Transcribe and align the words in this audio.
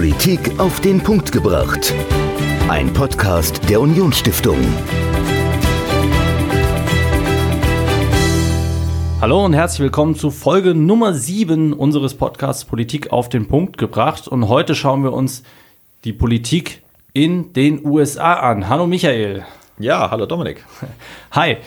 Politik 0.00 0.58
auf 0.58 0.80
den 0.80 0.98
Punkt 1.02 1.30
gebracht. 1.30 1.92
Ein 2.70 2.90
Podcast 2.90 3.68
der 3.68 3.82
Unionsstiftung. 3.82 4.56
Hallo 9.20 9.44
und 9.44 9.52
herzlich 9.52 9.80
willkommen 9.80 10.14
zu 10.14 10.30
Folge 10.30 10.74
Nummer 10.74 11.12
7 11.12 11.74
unseres 11.74 12.14
Podcasts 12.14 12.64
Politik 12.64 13.12
auf 13.12 13.28
den 13.28 13.46
Punkt 13.46 13.76
gebracht. 13.76 14.26
Und 14.26 14.48
heute 14.48 14.74
schauen 14.74 15.04
wir 15.04 15.12
uns 15.12 15.42
die 16.04 16.14
Politik 16.14 16.80
in 17.12 17.52
den 17.52 17.84
USA 17.84 18.36
an. 18.36 18.70
Hallo 18.70 18.86
Michael. 18.86 19.44
Ja, 19.78 20.10
hallo 20.10 20.24
Dominik. 20.24 20.64
Hi. 21.32 21.58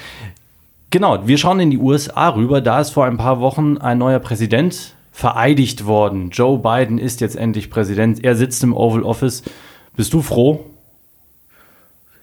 Genau, 0.90 1.28
wir 1.28 1.38
schauen 1.38 1.60
in 1.60 1.70
die 1.70 1.78
USA 1.78 2.30
rüber. 2.30 2.62
Da 2.62 2.82
ist 2.82 2.90
vor 2.90 3.06
ein 3.06 3.18
paar 3.18 3.40
Wochen 3.40 3.78
ein 3.78 4.00
neuer 4.00 4.18
Präsident 4.18 4.93
vereidigt 5.14 5.86
worden. 5.86 6.32
Joe 6.32 6.58
Biden 6.58 6.98
ist 6.98 7.22
jetzt 7.22 7.36
endlich 7.36 7.70
Präsident. 7.70 8.24
Er 8.24 8.36
sitzt 8.36 8.64
im 8.64 8.76
Oval 8.76 9.04
Office. 9.04 9.44
Bist 9.96 10.12
du 10.12 10.24
froh? 10.24 10.66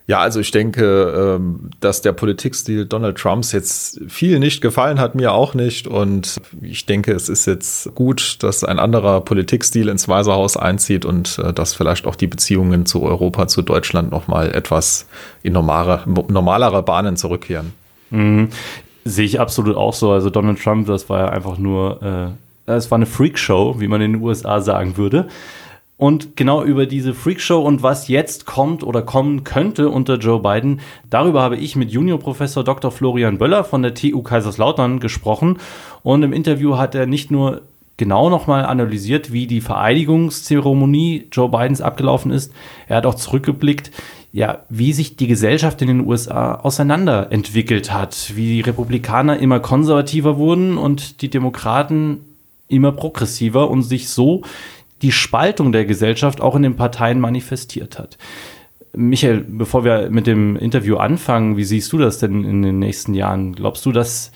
Ja, 0.08 0.18
also 0.18 0.40
ich 0.40 0.50
denke, 0.50 1.36
ähm, 1.36 1.70
dass 1.78 2.02
der 2.02 2.10
Politikstil 2.10 2.84
Donald 2.84 3.16
Trumps 3.16 3.52
jetzt 3.52 4.00
viel 4.08 4.40
nicht 4.40 4.60
gefallen 4.60 4.98
hat, 4.98 5.14
mir 5.14 5.32
auch 5.32 5.54
nicht. 5.54 5.86
Und 5.86 6.40
ich 6.62 6.84
denke, 6.84 7.12
es 7.12 7.28
ist 7.28 7.46
jetzt 7.46 7.94
gut, 7.94 8.38
dass 8.42 8.64
ein 8.64 8.80
anderer 8.80 9.20
Politikstil 9.20 9.88
ins 9.88 10.08
Weiße 10.08 10.32
Haus 10.32 10.56
einzieht 10.56 11.04
und 11.04 11.38
äh, 11.38 11.52
dass 11.52 11.74
vielleicht 11.74 12.08
auch 12.08 12.16
die 12.16 12.26
Beziehungen 12.26 12.86
zu 12.86 13.04
Europa, 13.04 13.46
zu 13.46 13.62
Deutschland 13.62 14.10
nochmal 14.10 14.50
etwas 14.52 15.06
in 15.44 15.52
normale, 15.52 16.02
normalere 16.26 16.82
Bahnen 16.82 17.16
zurückkehren. 17.16 17.72
Mhm. 18.10 18.48
Sehe 19.04 19.26
ich 19.26 19.38
absolut 19.38 19.76
auch 19.76 19.94
so. 19.94 20.10
Also 20.10 20.28
Donald 20.28 20.60
Trump, 20.60 20.88
das 20.88 21.08
war 21.08 21.20
ja 21.20 21.28
einfach 21.28 21.56
nur 21.56 22.02
äh 22.02 22.49
es 22.76 22.90
war 22.90 22.96
eine 22.96 23.06
Freakshow, 23.06 23.76
wie 23.78 23.88
man 23.88 24.00
in 24.00 24.12
den 24.12 24.22
USA 24.22 24.60
sagen 24.60 24.96
würde. 24.96 25.28
Und 25.96 26.34
genau 26.34 26.64
über 26.64 26.86
diese 26.86 27.12
Freakshow 27.12 27.60
und 27.60 27.82
was 27.82 28.08
jetzt 28.08 28.46
kommt 28.46 28.82
oder 28.82 29.02
kommen 29.02 29.44
könnte 29.44 29.90
unter 29.90 30.16
Joe 30.16 30.40
Biden, 30.40 30.80
darüber 31.10 31.42
habe 31.42 31.58
ich 31.58 31.76
mit 31.76 31.90
Juniorprofessor 31.90 32.64
Dr. 32.64 32.90
Florian 32.90 33.36
Böller 33.36 33.64
von 33.64 33.82
der 33.82 33.92
TU 33.92 34.22
Kaiserslautern 34.22 34.98
gesprochen. 34.98 35.58
Und 36.02 36.22
im 36.22 36.32
Interview 36.32 36.78
hat 36.78 36.94
er 36.94 37.04
nicht 37.04 37.30
nur 37.30 37.60
genau 37.98 38.30
nochmal 38.30 38.64
analysiert, 38.64 39.30
wie 39.30 39.46
die 39.46 39.60
Vereidigungszeremonie 39.60 41.28
Joe 41.30 41.50
Bidens 41.50 41.82
abgelaufen 41.82 42.30
ist, 42.30 42.50
er 42.88 42.96
hat 42.96 43.04
auch 43.04 43.14
zurückgeblickt, 43.14 43.90
ja, 44.32 44.60
wie 44.70 44.94
sich 44.94 45.16
die 45.16 45.26
Gesellschaft 45.26 45.82
in 45.82 45.88
den 45.88 46.06
USA 46.06 46.54
auseinanderentwickelt 46.54 47.92
hat, 47.92 48.32
wie 48.36 48.54
die 48.54 48.60
Republikaner 48.62 49.38
immer 49.38 49.60
konservativer 49.60 50.38
wurden 50.38 50.78
und 50.78 51.20
die 51.20 51.28
Demokraten 51.28 52.24
immer 52.70 52.92
progressiver 52.92 53.70
und 53.70 53.82
sich 53.82 54.08
so 54.08 54.42
die 55.02 55.12
Spaltung 55.12 55.72
der 55.72 55.84
Gesellschaft 55.84 56.40
auch 56.40 56.54
in 56.54 56.62
den 56.62 56.76
Parteien 56.76 57.20
manifestiert 57.20 57.98
hat. 57.98 58.18
Michael, 58.94 59.44
bevor 59.46 59.84
wir 59.84 60.10
mit 60.10 60.26
dem 60.26 60.56
Interview 60.56 60.96
anfangen, 60.96 61.56
wie 61.56 61.64
siehst 61.64 61.92
du 61.92 61.98
das 61.98 62.18
denn 62.18 62.44
in 62.44 62.62
den 62.62 62.78
nächsten 62.78 63.14
Jahren? 63.14 63.54
Glaubst 63.54 63.86
du, 63.86 63.92
dass 63.92 64.32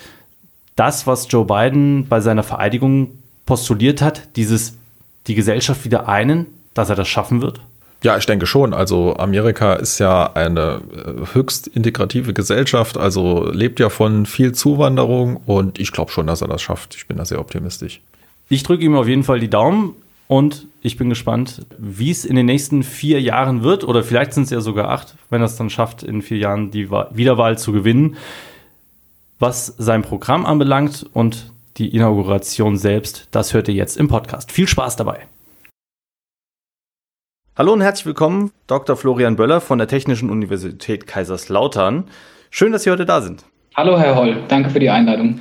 das, 0.77 1.07
was 1.07 1.27
Joe 1.31 1.45
Biden 1.45 2.07
bei 2.09 2.21
seiner 2.21 2.43
Vereidigung 2.43 3.19
postuliert 3.47 4.01
hat, 4.01 4.37
dieses 4.37 4.77
die 5.27 5.35
Gesellschaft 5.35 5.85
wieder 5.85 6.09
einen, 6.09 6.47
dass 6.73 6.91
er 6.91 6.97
das 6.97 7.09
schaffen 7.09 7.43
wird? 7.43 7.61
Ja, 8.03 8.19
ich 8.19 8.27
denke 8.27 8.47
schon. 8.47 8.75
Also 8.75 9.17
Amerika 9.17 9.75
ist 9.75 9.99
ja 9.99 10.31
eine 10.35 10.83
äh, 10.93 11.35
höchst 11.35 11.67
integrative 11.67 12.35
Gesellschaft, 12.35 12.99
also 12.99 13.51
lebt 13.51 13.81
ja 13.81 13.89
von 13.89 14.27
viel 14.27 14.53
Zuwanderung 14.53 15.39
und 15.47 15.81
ich 15.81 15.91
glaube 15.91 16.13
schon, 16.13 16.27
dass 16.27 16.43
er 16.43 16.49
das 16.49 16.61
schafft. 16.61 16.95
Ich 16.97 17.09
bin 17.09 17.17
da 17.17 17.25
sehr 17.25 17.41
optimistisch. 17.41 18.03
Ich 18.49 18.63
drücke 18.63 18.85
ihm 18.85 18.95
auf 18.95 19.09
jeden 19.09 19.25
Fall 19.25 19.41
die 19.41 19.49
Daumen 19.49 19.95
und 20.29 20.67
ich 20.83 20.99
bin 20.99 21.09
gespannt, 21.09 21.65
wie 21.79 22.11
es 22.11 22.25
in 22.25 22.37
den 22.37 22.47
nächsten 22.47 22.83
vier 22.83 23.21
Jahren 23.21 23.63
wird, 23.63 23.85
oder 23.85 24.05
vielleicht 24.05 24.35
sind 24.35 24.45
es 24.45 24.51
ja 24.51 24.61
sogar 24.61 24.91
acht, 24.91 25.15
wenn 25.31 25.41
er 25.41 25.47
es 25.47 25.57
dann 25.57 25.71
schafft, 25.71 26.03
in 26.03 26.21
vier 26.21 26.37
Jahren 26.37 26.71
die 26.71 26.91
Wiederwahl 26.91 27.57
zu 27.57 27.73
gewinnen. 27.73 28.17
Was 29.39 29.67
sein 29.79 30.03
Programm 30.03 30.45
anbelangt 30.45 31.07
und 31.15 31.51
die 31.79 31.95
Inauguration 31.95 32.77
selbst, 32.77 33.29
das 33.31 33.55
hört 33.55 33.69
ihr 33.69 33.75
jetzt 33.75 33.97
im 33.97 34.09
Podcast. 34.09 34.53
Viel 34.53 34.69
Spaß 34.69 34.97
dabei! 34.97 35.27
Hallo 37.57 37.73
und 37.73 37.81
herzlich 37.81 38.07
willkommen, 38.07 38.51
Dr. 38.67 38.97
Florian 38.97 39.37
Böller 39.37 39.61
von 39.61 39.79
der 39.79 39.89
Technischen 39.89 40.29
Universität 40.29 41.07
Kaiserslautern. 41.07 42.05
Schön, 42.51 42.73
dass 42.73 42.83
Sie 42.83 42.91
heute 42.91 43.07
da 43.07 43.23
sind. 43.23 43.45
Hallo, 43.75 43.99
Herr 43.99 44.17
Holl. 44.17 44.43
Danke 44.49 44.71
für 44.71 44.81
die 44.81 44.91
Einladung. 44.91 45.41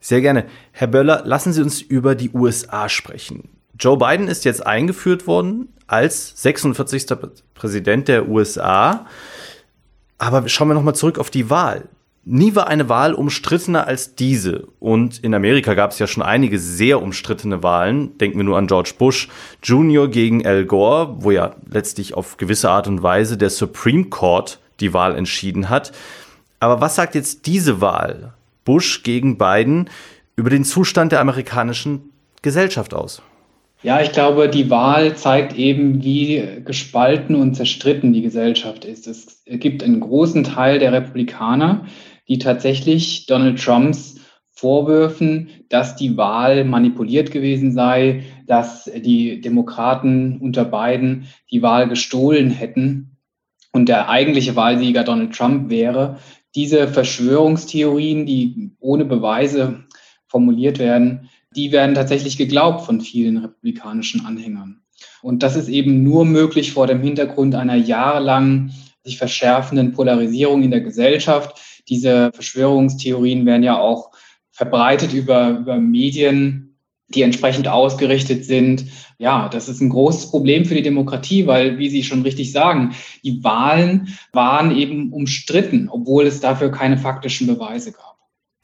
Sehr 0.00 0.20
gerne. 0.20 0.46
Herr 0.72 0.86
Böller, 0.86 1.22
lassen 1.24 1.52
Sie 1.52 1.62
uns 1.62 1.80
über 1.80 2.14
die 2.14 2.30
USA 2.30 2.88
sprechen. 2.88 3.48
Joe 3.78 3.96
Biden 3.96 4.28
ist 4.28 4.44
jetzt 4.44 4.66
eingeführt 4.66 5.26
worden 5.26 5.68
als 5.86 6.42
46. 6.42 7.06
Präsident 7.54 8.08
der 8.08 8.28
USA. 8.28 9.06
Aber 10.18 10.48
schauen 10.48 10.68
wir 10.68 10.74
nochmal 10.74 10.94
zurück 10.94 11.18
auf 11.18 11.30
die 11.30 11.50
Wahl. 11.50 11.88
Nie 12.24 12.54
war 12.54 12.66
eine 12.66 12.88
Wahl 12.88 13.14
umstrittener 13.14 13.86
als 13.86 14.14
diese. 14.14 14.66
Und 14.80 15.24
in 15.24 15.34
Amerika 15.34 15.74
gab 15.74 15.92
es 15.92 15.98
ja 15.98 16.06
schon 16.06 16.22
einige 16.22 16.58
sehr 16.58 17.00
umstrittene 17.00 17.62
Wahlen. 17.62 18.18
Denken 18.18 18.36
wir 18.36 18.44
nur 18.44 18.58
an 18.58 18.66
George 18.66 18.92
Bush 18.98 19.28
Jr. 19.62 20.08
gegen 20.08 20.46
Al 20.46 20.66
Gore, 20.66 21.16
wo 21.20 21.30
ja 21.30 21.54
letztlich 21.70 22.14
auf 22.14 22.36
gewisse 22.36 22.70
Art 22.70 22.86
und 22.86 23.02
Weise 23.02 23.38
der 23.38 23.50
Supreme 23.50 24.04
Court 24.04 24.58
die 24.80 24.92
Wahl 24.92 25.16
entschieden 25.16 25.70
hat. 25.70 25.92
Aber 26.60 26.80
was 26.80 26.96
sagt 26.96 27.14
jetzt 27.14 27.46
diese 27.46 27.80
Wahl 27.80 28.34
Bush 28.68 29.02
gegen 29.02 29.38
Biden 29.38 29.88
über 30.36 30.50
den 30.50 30.62
Zustand 30.62 31.12
der 31.12 31.20
amerikanischen 31.20 32.10
Gesellschaft 32.42 32.92
aus? 32.92 33.22
Ja, 33.82 34.02
ich 34.02 34.12
glaube, 34.12 34.50
die 34.50 34.68
Wahl 34.68 35.16
zeigt 35.16 35.56
eben, 35.56 36.04
wie 36.04 36.44
gespalten 36.66 37.34
und 37.34 37.54
zerstritten 37.54 38.12
die 38.12 38.20
Gesellschaft 38.20 38.84
ist. 38.84 39.06
Es 39.06 39.42
gibt 39.46 39.82
einen 39.82 40.00
großen 40.00 40.44
Teil 40.44 40.80
der 40.80 40.92
Republikaner, 40.92 41.86
die 42.28 42.38
tatsächlich 42.38 43.24
Donald 43.24 43.58
Trumps 43.58 44.16
vorwürfen, 44.50 45.48
dass 45.70 45.96
die 45.96 46.18
Wahl 46.18 46.64
manipuliert 46.64 47.30
gewesen 47.30 47.72
sei, 47.72 48.24
dass 48.46 48.84
die 48.84 49.40
Demokraten 49.40 50.40
unter 50.42 50.66
Biden 50.66 51.28
die 51.50 51.62
Wahl 51.62 51.88
gestohlen 51.88 52.50
hätten 52.50 53.16
und 53.72 53.88
der 53.88 54.10
eigentliche 54.10 54.56
Wahlsieger 54.56 55.04
Donald 55.04 55.34
Trump 55.34 55.70
wäre 55.70 56.18
diese 56.54 56.88
Verschwörungstheorien, 56.88 58.26
die 58.26 58.70
ohne 58.80 59.04
Beweise 59.04 59.84
formuliert 60.26 60.78
werden, 60.78 61.28
die 61.54 61.72
werden 61.72 61.94
tatsächlich 61.94 62.36
geglaubt 62.36 62.84
von 62.84 63.00
vielen 63.00 63.38
republikanischen 63.38 64.26
Anhängern. 64.26 64.82
Und 65.22 65.42
das 65.42 65.56
ist 65.56 65.68
eben 65.68 66.02
nur 66.02 66.24
möglich 66.24 66.72
vor 66.72 66.86
dem 66.86 67.00
Hintergrund 67.00 67.54
einer 67.54 67.76
jahrelang 67.76 68.72
sich 69.04 69.18
verschärfenden 69.18 69.92
Polarisierung 69.92 70.62
in 70.62 70.70
der 70.70 70.80
Gesellschaft. 70.80 71.60
Diese 71.88 72.30
Verschwörungstheorien 72.32 73.46
werden 73.46 73.62
ja 73.62 73.78
auch 73.78 74.10
verbreitet 74.50 75.12
über, 75.12 75.50
über 75.50 75.76
Medien, 75.76 76.67
die 77.08 77.22
entsprechend 77.22 77.68
ausgerichtet 77.68 78.44
sind. 78.44 78.84
Ja, 79.18 79.48
das 79.48 79.68
ist 79.68 79.80
ein 79.80 79.88
großes 79.88 80.30
Problem 80.30 80.64
für 80.64 80.74
die 80.74 80.82
Demokratie, 80.82 81.46
weil, 81.46 81.78
wie 81.78 81.88
Sie 81.88 82.04
schon 82.04 82.22
richtig 82.22 82.52
sagen, 82.52 82.94
die 83.24 83.42
Wahlen 83.42 84.16
waren 84.32 84.76
eben 84.76 85.12
umstritten, 85.12 85.88
obwohl 85.90 86.26
es 86.26 86.40
dafür 86.40 86.70
keine 86.70 86.98
faktischen 86.98 87.46
Beweise 87.46 87.92
gab. 87.92 88.16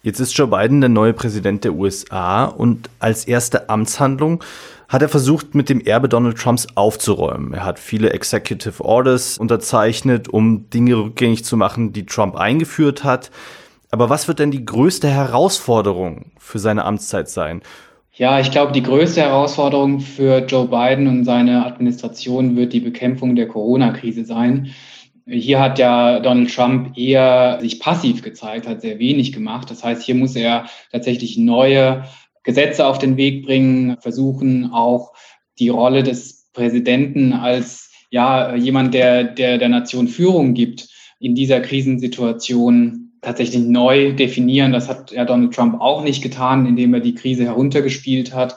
Jetzt 0.03 0.21
ist 0.21 0.37
Joe 0.37 0.49
Biden 0.49 0.83
der 0.83 0.91
neue 0.91 1.15
Präsident 1.15 1.65
der 1.65 1.72
USA 1.72 2.44
und 2.44 2.91
als 2.99 3.25
erste 3.25 3.71
Amtshandlung 3.71 4.44
hat 4.87 5.00
er 5.00 5.09
versucht, 5.09 5.54
mit 5.54 5.71
dem 5.71 5.81
Erbe 5.81 6.10
Donald 6.10 6.37
Trumps 6.37 6.66
aufzuräumen. 6.75 7.54
Er 7.54 7.65
hat 7.65 7.78
viele 7.78 8.10
Executive 8.10 8.84
Orders 8.84 9.38
unterzeichnet, 9.38 10.28
um 10.28 10.69
Dinge 10.69 10.97
rückgängig 10.97 11.47
zu 11.47 11.56
machen, 11.56 11.94
die 11.94 12.04
Trump 12.04 12.37
eingeführt 12.37 13.03
hat. 13.03 13.31
Aber 13.91 14.10
was 14.10 14.28
wird 14.28 14.41
denn 14.41 14.50
die 14.50 14.65
größte 14.65 15.09
Herausforderung 15.09 16.33
für 16.38 16.59
seine 16.59 16.84
Amtszeit 16.84 17.31
sein? 17.31 17.62
Ja, 18.17 18.39
ich 18.39 18.53
glaube, 18.53 18.71
die 18.71 18.83
größte 18.83 19.23
Herausforderung 19.23 19.99
für 19.99 20.39
Joe 20.47 20.69
Biden 20.69 21.09
und 21.09 21.25
seine 21.25 21.66
Administration 21.66 22.55
wird 22.55 22.72
die 22.72 22.78
Bekämpfung 22.78 23.34
der 23.34 23.49
Corona-Krise 23.49 24.25
sein. 24.25 24.71
Hier 25.27 25.59
hat 25.59 25.81
ja 25.81 26.21
Donald 26.21 26.55
Trump 26.55 26.97
eher 26.97 27.59
sich 27.61 27.81
passiv 27.81 28.22
gezeigt, 28.22 28.69
hat 28.69 28.83
sehr 28.83 29.01
wenig 29.01 29.33
gemacht. 29.33 29.69
Das 29.69 29.83
heißt, 29.83 30.05
hier 30.05 30.15
muss 30.15 30.37
er 30.37 30.66
tatsächlich 30.93 31.37
neue 31.39 32.05
Gesetze 32.45 32.87
auf 32.87 32.99
den 32.99 33.16
Weg 33.16 33.47
bringen, 33.47 33.97
versuchen 33.99 34.71
auch 34.72 35.13
die 35.59 35.71
Rolle 35.71 36.05
des 36.05 36.51
Präsidenten 36.53 37.33
als 37.33 37.91
ja 38.10 38.55
jemand, 38.55 38.95
der 38.95 39.25
der, 39.25 39.59
der 39.59 39.69
Nation 39.69 40.07
Führung 40.07 40.55
gibt, 40.55 40.89
in 41.19 41.34
dieser 41.34 41.60
Krisensituation 41.60 43.03
tatsächlich 43.24 43.62
neu 43.62 44.12
definieren. 44.12 44.72
Das 44.72 44.88
hat 44.88 45.10
ja 45.10 45.24
Donald 45.24 45.54
Trump 45.54 45.80
auch 45.80 46.03
nicht 46.03 46.22
getan, 46.22 46.66
indem 46.66 46.94
er 46.94 47.00
die 47.00 47.15
Krise 47.15 47.44
heruntergespielt 47.44 48.34
hat. 48.34 48.56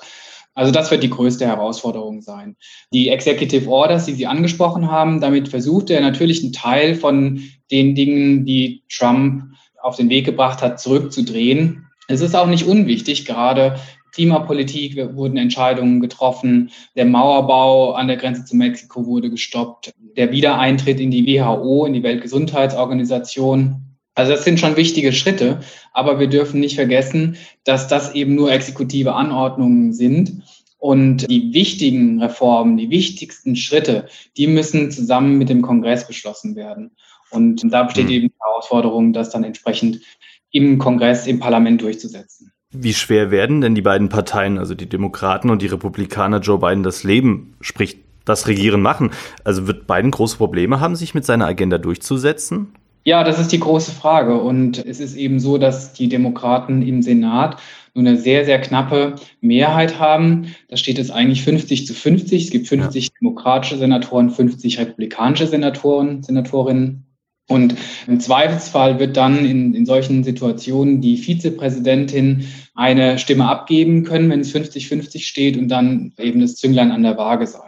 Also 0.54 0.72
das 0.72 0.90
wird 0.90 1.04
die 1.04 1.10
größte 1.10 1.46
Herausforderung 1.46 2.22
sein. 2.22 2.56
Die 2.92 3.10
Executive 3.10 3.70
Orders, 3.70 4.06
die 4.06 4.14
Sie 4.14 4.26
angesprochen 4.26 4.90
haben, 4.90 5.22
damit 5.22 5.50
versucht 5.50 5.92
er 5.92 6.02
natürlich 6.02 6.44
einen 6.44 6.52
Teil 6.52 6.96
von 6.96 7.44
den 7.70 7.94
Dingen, 7.94 8.44
die 8.46 8.84
Trump 8.90 9.44
auf 9.82 9.98
den 9.98 10.10
Weg 10.10 10.26
gebracht 10.26 10.62
hat, 10.62 10.80
zurückzudrehen. 10.80 11.86
Es 12.08 12.22
ist 12.22 12.36
auch 12.36 12.48
nicht 12.48 12.66
unwichtig, 12.66 13.26
gerade 13.26 13.78
Klimapolitik 14.18 14.98
wurden 15.16 15.38
Entscheidungen 15.38 16.00
getroffen, 16.00 16.72
der 16.96 17.06
Mauerbau 17.06 17.92
an 17.92 18.08
der 18.08 18.18
Grenze 18.18 18.46
zu 18.46 18.56
Mexiko 18.56 19.06
wurde 19.06 19.30
gestoppt, 19.30 19.94
der 20.16 20.32
Wiedereintritt 20.32 21.00
in 21.00 21.12
die 21.12 21.28
WHO, 21.28 21.86
in 21.86 21.94
die 21.94 22.02
Weltgesundheitsorganisation. 22.02 23.87
Also 24.18 24.32
das 24.32 24.44
sind 24.44 24.60
schon 24.60 24.76
wichtige 24.78 25.14
Schritte, 25.14 25.60
aber 25.94 26.20
wir 26.20 26.26
dürfen 26.26 26.60
nicht 26.60 26.74
vergessen, 26.74 27.38
dass 27.64 27.88
das 27.88 28.16
eben 28.16 28.34
nur 28.34 28.52
exekutive 28.52 29.14
Anordnungen 29.14 29.94
sind. 29.94 30.42
Und 30.80 31.30
die 31.30 31.54
wichtigen 31.54 32.20
Reformen, 32.20 32.78
die 32.78 32.90
wichtigsten 32.90 33.56
Schritte, 33.56 34.08
die 34.36 34.48
müssen 34.48 34.90
zusammen 34.90 35.38
mit 35.38 35.50
dem 35.50 35.62
Kongress 35.62 36.08
beschlossen 36.08 36.56
werden. 36.56 36.96
Und 37.30 37.62
da 37.72 37.84
besteht 37.84 38.06
mhm. 38.06 38.12
eben 38.12 38.28
die 38.30 38.44
Herausforderung, 38.44 39.14
das 39.14 39.30
dann 39.30 39.44
entsprechend 39.44 40.02
im 40.50 40.80
Kongress, 40.80 41.28
im 41.28 41.38
Parlament 41.40 41.84
durchzusetzen. 41.84 42.52
Wie 42.72 42.96
schwer 42.96 43.30
werden 43.30 43.62
denn 43.62 43.76
die 43.76 43.84
beiden 43.84 44.10
Parteien, 44.10 44.58
also 44.58 44.74
die 44.74 44.90
Demokraten 44.90 45.52
und 45.52 45.62
die 45.62 45.68
Republikaner, 45.68 46.40
Joe 46.40 46.58
Biden 46.58 46.82
das 46.82 47.04
Leben, 47.04 47.56
sprich 47.62 47.98
das 48.26 48.48
Regieren 48.48 48.82
machen? 48.82 49.12
Also 49.44 49.68
wird 49.68 49.86
Biden 49.86 50.10
große 50.10 50.38
Probleme 50.38 50.80
haben, 50.80 50.96
sich 50.96 51.14
mit 51.14 51.24
seiner 51.24 51.46
Agenda 51.46 51.78
durchzusetzen? 51.78 52.74
Ja, 53.08 53.24
das 53.24 53.40
ist 53.40 53.54
die 53.54 53.62
große 53.62 53.92
Frage. 53.92 54.36
Und 54.36 54.86
es 54.86 55.00
ist 55.00 55.16
eben 55.16 55.40
so, 55.40 55.58
dass 55.58 55.94
die 55.94 56.10
Demokraten 56.10 56.82
im 56.82 57.02
Senat 57.02 57.56
nur 57.94 58.06
eine 58.06 58.18
sehr, 58.18 58.44
sehr 58.44 58.60
knappe 58.60 59.16
Mehrheit 59.40 59.98
haben. 59.98 60.54
Da 60.68 60.76
steht 60.76 61.00
es 61.00 61.10
eigentlich 61.10 61.42
50 61.42 61.88
zu 61.88 61.94
50. 61.94 62.44
Es 62.44 62.50
gibt 62.50 62.68
50 62.68 63.06
ja. 63.06 63.10
demokratische 63.22 63.78
Senatoren, 63.78 64.30
50 64.30 64.78
republikanische 64.80 65.48
Senatoren, 65.48 66.22
Senatorinnen. 66.22 67.06
Und 67.48 67.76
im 68.08 68.20
Zweifelsfall 68.20 69.00
wird 69.00 69.16
dann 69.16 69.46
in, 69.46 69.74
in 69.74 69.86
solchen 69.86 70.26
Situationen 70.26 71.00
die 71.00 71.16
Vizepräsidentin 71.16 72.46
eine 72.76 73.20
Stimme 73.20 73.48
abgeben 73.48 74.04
können, 74.04 74.30
wenn 74.30 74.42
es 74.42 74.54
50-50 74.54 75.22
steht 75.22 75.56
und 75.56 75.70
dann 75.70 76.12
eben 76.18 76.42
das 76.42 76.56
Zünglein 76.58 76.92
an 76.92 77.04
der 77.04 77.18
Waage 77.18 77.48
sein. 77.48 77.67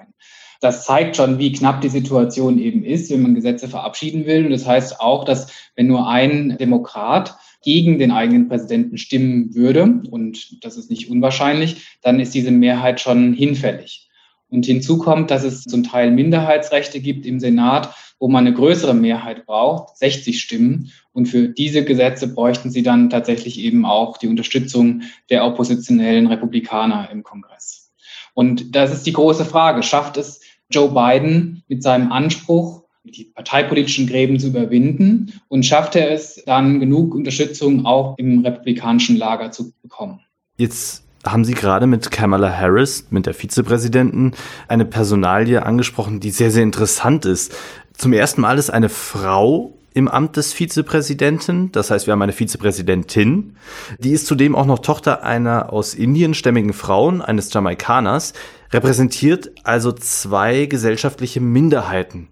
Das 0.60 0.86
zeigt 0.86 1.16
schon, 1.16 1.40
wie 1.40 1.54
knapp 1.54 1.82
die 1.82 1.90
Situation 1.90 2.60
eben 2.60 2.84
ist, 2.84 3.10
wenn 3.10 3.22
man 3.22 3.36
Gesetze 3.36 3.68
verabschieden 3.68 4.26
will. 4.26 4.46
Und 4.46 4.52
das 4.52 4.68
heißt 4.68 5.00
auch, 5.00 5.24
dass 5.24 5.52
wenn 5.76 5.88
nur 5.88 6.08
ein 6.08 6.58
Demokrat 6.60 7.38
gegen 7.64 8.00
den 8.00 8.12
eigenen 8.12 8.48
Präsidenten 8.48 8.98
stimmen 8.98 9.56
würde, 9.56 10.02
und 10.10 10.64
das 10.64 10.78
ist 10.78 10.90
nicht 10.90 11.10
unwahrscheinlich, 11.10 11.98
dann 12.02 12.20
ist 12.20 12.34
diese 12.34 12.52
Mehrheit 12.52 13.00
schon 13.00 13.34
hinfällig. 13.34 14.10
Und 14.50 14.66
hinzu 14.66 14.98
kommt, 14.98 15.30
dass 15.32 15.44
es 15.44 15.64
zum 15.64 15.84
Teil 15.84 16.12
Minderheitsrechte 16.12 17.00
gibt 17.02 17.26
im 17.26 17.40
Senat, 17.40 17.94
wo 18.20 18.28
man 18.28 18.46
eine 18.46 18.56
größere 18.56 18.94
Mehrheit 18.94 19.46
braucht, 19.46 19.98
60 19.98 20.40
Stimmen. 20.42 20.92
Und 21.14 21.28
für 21.28 21.50
diese 21.50 21.86
Gesetze 21.86 22.34
bräuchten 22.34 22.72
sie 22.72 22.84
dann 22.84 23.10
tatsächlich 23.10 23.60
eben 23.60 23.86
auch 23.86 24.18
die 24.18 24.28
Unterstützung 24.28 25.04
der 25.30 25.46
oppositionellen 25.46 26.28
Republikaner 26.28 27.10
im 27.12 27.24
Kongress. 27.24 27.92
Und 28.34 28.76
das 28.76 28.92
ist 28.92 29.06
die 29.06 29.14
große 29.14 29.46
Frage. 29.46 29.84
Schafft 29.84 30.18
es 30.18 30.42
Joe 30.72 30.90
Biden 30.90 31.64
mit 31.68 31.84
seinem 31.84 32.12
Anspruch, 32.12 32.84
die 33.04 33.26
parteipolitischen 33.26 34.08
Gräben 34.08 34.40
zu 34.40 34.48
überwinden? 34.48 35.34
Und 35.48 35.66
schafft 35.66 35.96
er 35.96 36.12
es 36.12 36.44
dann 36.46 36.80
genug 36.80 37.16
Unterstützung 37.16 37.86
auch 37.86 38.18
im 38.18 38.40
republikanischen 38.40 39.18
Lager 39.18 39.52
zu 39.52 39.74
bekommen? 39.82 40.20
Jetzt 40.58 41.04
haben 41.26 41.44
Sie 41.44 41.54
gerade 41.54 41.88
mit 41.88 42.12
Kamala 42.12 42.56
Harris, 42.56 43.08
mit 43.10 43.26
der 43.26 43.34
Vizepräsidentin, 43.34 44.34
eine 44.68 44.86
Personalie 44.86 45.66
angesprochen, 45.66 46.20
die 46.20 46.32
sehr, 46.32 46.52
sehr 46.52 46.64
interessant 46.64 47.26
ist. 47.26 47.56
Zum 47.94 48.14
ersten 48.14 48.42
Mal 48.42 48.58
ist 48.58 48.70
eine 48.70 48.90
Frau 48.90 49.79
im 50.00 50.08
Amt 50.08 50.38
des 50.38 50.54
Vizepräsidenten. 50.54 51.72
Das 51.72 51.92
heißt, 51.92 52.08
wir 52.08 52.14
haben 52.14 52.22
eine 52.22 52.32
Vizepräsidentin. 52.32 53.58
Die 54.00 54.12
ist 54.12 54.26
zudem 54.26 54.56
auch 54.56 54.66
noch 54.66 54.80
Tochter 54.80 55.24
einer 55.24 55.72
aus 55.72 55.94
Indien 55.94 56.34
stämmigen 56.34 56.74
Frauen, 56.74 57.22
eines 57.22 57.54
Jamaikaners, 57.54 58.34
repräsentiert 58.72 59.52
also 59.64 59.92
zwei 59.92 60.66
gesellschaftliche 60.66 61.42
Minderheiten. 61.42 62.30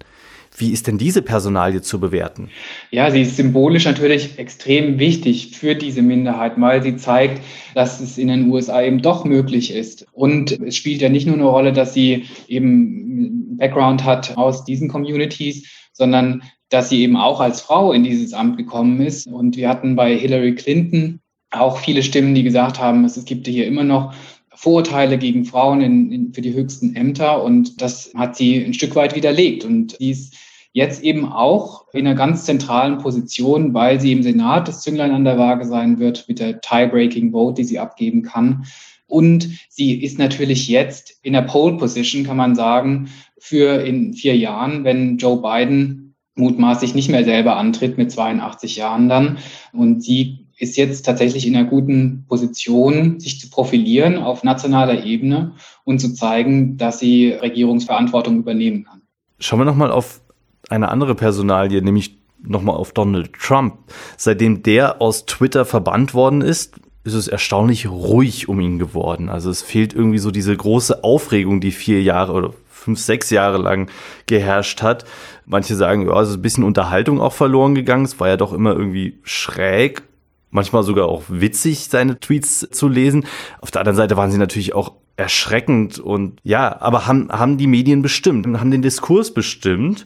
Wie 0.60 0.72
ist 0.72 0.88
denn 0.88 0.98
diese 0.98 1.22
Personalie 1.22 1.82
zu 1.82 2.00
bewerten? 2.00 2.50
Ja, 2.90 3.12
sie 3.12 3.22
ist 3.22 3.36
symbolisch 3.36 3.86
natürlich 3.86 4.40
extrem 4.40 4.98
wichtig 4.98 5.56
für 5.56 5.76
diese 5.76 6.02
Minderheit, 6.02 6.54
weil 6.58 6.82
sie 6.82 6.96
zeigt, 6.96 7.44
dass 7.76 8.00
es 8.00 8.18
in 8.18 8.30
den 8.30 8.50
USA 8.50 8.82
eben 8.82 9.04
doch 9.04 9.24
möglich 9.24 9.72
ist. 9.72 10.08
Und 10.14 10.52
es 10.54 10.76
spielt 10.76 11.02
ja 11.02 11.10
nicht 11.10 11.28
nur 11.28 11.36
eine 11.36 11.46
Rolle, 11.46 11.74
dass 11.74 11.94
sie 11.94 12.26
eben 12.48 13.58
Background 13.58 14.04
hat 14.04 14.36
aus 14.36 14.64
diesen 14.64 14.90
Communities, 14.90 15.68
sondern 15.94 16.42
dass 16.70 16.90
sie 16.90 17.02
eben 17.02 17.16
auch 17.16 17.40
als 17.40 17.62
Frau 17.62 17.94
in 17.94 18.04
dieses 18.04 18.34
Amt 18.34 18.58
gekommen 18.58 19.00
ist. 19.02 19.28
Und 19.28 19.56
wir 19.56 19.70
hatten 19.70 19.96
bei 19.96 20.16
Hillary 20.18 20.56
Clinton 20.56 21.20
auch 21.52 21.78
viele 21.78 22.04
Stimmen, 22.04 22.36
die 22.36 22.44
gesagt 22.44 22.80
haben, 22.80 23.06
es 23.06 23.24
gibt 23.26 23.48
hier 23.48 23.68
immer 23.68 23.84
noch 23.84 24.14
Vorurteile 24.54 25.18
gegen 25.18 25.46
Frauen 25.46 25.82
in, 25.82 26.12
in, 26.12 26.34
für 26.34 26.42
die 26.42 26.54
höchsten 26.54 26.96
Ämter 26.96 27.44
und 27.44 27.80
das 27.80 28.12
hat 28.16 28.36
sie 28.36 28.64
ein 28.64 28.74
Stück 28.74 28.96
weit 28.96 29.16
widerlegt 29.16 29.64
und 29.64 29.96
sie 30.00 30.10
ist 30.10 30.36
jetzt 30.74 31.04
eben 31.04 31.32
auch 31.32 31.86
in 31.94 32.08
einer 32.08 32.16
ganz 32.16 32.46
zentralen 32.46 32.98
Position, 32.98 33.74
weil 33.76 34.02
sie 34.02 34.12
im 34.12 34.24
Senat 34.24 34.68
das 34.68 34.82
Zünglein 34.82 35.12
an 35.12 35.26
der 35.26 35.38
Waage 35.38 35.66
sein 35.66 36.00
wird 36.00 36.26
mit 36.28 36.40
der 36.40 36.60
Tie-Breaking 36.60 37.32
Vote, 37.32 37.62
die 37.62 37.68
sie 37.68 37.80
abgeben 37.80 38.24
kann. 38.24 38.66
Und 39.06 39.50
sie 39.70 40.04
ist 40.04 40.20
natürlich 40.20 40.68
jetzt 40.68 41.20
in 41.22 41.34
der 41.34 41.44
Pole 41.44 41.78
Position, 41.78 42.26
kann 42.26 42.38
man 42.38 42.56
sagen, 42.56 43.10
für 43.40 43.86
in 43.86 44.14
vier 44.14 44.36
Jahren, 44.36 44.84
wenn 44.84 45.18
Joe 45.18 45.42
Biden 45.42 46.07
mutmaßlich 46.38 46.96
nicht 46.96 47.10
mehr 47.10 47.24
selber 47.24 47.58
antritt 47.58 47.98
mit 47.98 48.12
82 48.12 48.76
Jahren 48.76 49.10
dann. 49.10 49.38
Und 49.74 50.04
sie 50.04 50.48
ist 50.58 50.78
jetzt 50.78 51.06
tatsächlich 51.06 51.46
in 51.46 51.56
einer 51.56 51.68
guten 51.68 52.26
Position, 52.28 53.20
sich 53.20 53.40
zu 53.40 53.50
profilieren 53.50 54.18
auf 54.18 54.44
nationaler 54.44 55.04
Ebene 55.04 55.54
und 55.84 56.00
zu 56.00 56.14
zeigen, 56.14 56.78
dass 56.78 57.00
sie 57.00 57.32
Regierungsverantwortung 57.32 58.38
übernehmen 58.38 58.86
kann. 58.86 59.02
Schauen 59.40 59.60
wir 59.60 59.66
nochmal 59.66 59.92
auf 59.92 60.22
eine 60.70 60.90
andere 60.90 61.16
Personalie, 61.16 61.82
nämlich 61.82 62.18
nochmal 62.42 62.76
auf 62.76 62.92
Donald 62.92 63.34
Trump. 63.34 63.78
Seitdem 64.18 64.64
der 64.64 65.02
aus 65.02 65.26
Twitter 65.26 65.66
verbannt 65.66 66.14
worden 66.14 66.42
ist, 66.42 66.80
ist 67.04 67.14
es 67.14 67.28
erstaunlich 67.28 67.88
ruhig 67.88 68.50
um 68.50 68.60
ihn 68.60 68.80
geworden. 68.80 69.30
Also 69.30 69.50
es 69.50 69.62
fehlt 69.62 69.94
irgendwie 69.94 70.18
so 70.18 70.32
diese 70.32 70.56
große 70.56 71.04
Aufregung, 71.04 71.62
die 71.62 71.72
vier 71.72 72.02
Jahre 72.02 72.34
oder 72.34 72.54
fünf, 72.70 73.00
sechs 73.00 73.30
Jahre 73.30 73.58
lang 73.58 73.90
geherrscht 74.28 74.82
hat. 74.82 75.06
Manche 75.48 75.76
sagen, 75.76 76.08
ja, 76.08 76.22
es 76.22 76.30
ist 76.30 76.36
ein 76.36 76.42
bisschen 76.42 76.64
Unterhaltung 76.64 77.20
auch 77.20 77.34
verloren 77.34 77.74
gegangen. 77.74 78.06
Es 78.06 78.20
war 78.20 78.28
ja 78.28 78.38
doch 78.38 78.54
immer 78.54 78.74
irgendwie 78.74 79.18
schräg 79.24 80.04
manchmal 80.50 80.84
sogar 80.84 81.08
auch 81.08 81.24
witzig, 81.28 81.88
seine 81.90 82.20
Tweets 82.20 82.68
zu 82.72 82.88
lesen. 82.88 83.26
Auf 83.62 83.72
der 83.72 83.82
anderen 83.82 83.98
Seite 83.98 84.18
waren 84.18 84.32
sie 84.32 84.38
natürlich 84.38 84.74
auch 84.74 84.94
erschreckend 85.16 86.00
und 86.00 86.40
ja, 86.44 86.80
aber 86.80 87.08
haben, 87.08 87.30
haben 87.32 87.58
die 87.58 87.68
Medien 87.68 88.02
bestimmt, 88.02 88.46
haben 88.60 88.72
den 88.72 88.82
Diskurs 88.82 89.34
bestimmt. 89.34 90.06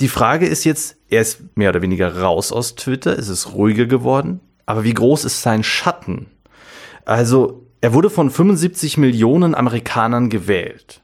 Die 0.00 0.08
Frage 0.08 0.46
ist 0.46 0.64
jetzt, 0.64 0.96
er 1.08 1.22
ist 1.22 1.56
mehr 1.56 1.70
oder 1.70 1.82
weniger 1.82 2.20
raus 2.20 2.52
aus 2.52 2.74
Twitter, 2.74 3.18
es 3.18 3.28
ist 3.28 3.54
ruhiger 3.54 3.86
geworden, 3.86 4.40
aber 4.64 4.84
wie 4.84 4.94
groß 4.94 5.24
ist 5.24 5.42
sein 5.42 5.62
Schatten? 5.62 6.26
Also, 7.04 7.66
er 7.80 7.94
wurde 7.94 8.10
von 8.10 8.30
75 8.30 8.96
Millionen 8.98 9.54
Amerikanern 9.54 10.28
gewählt. 10.28 11.02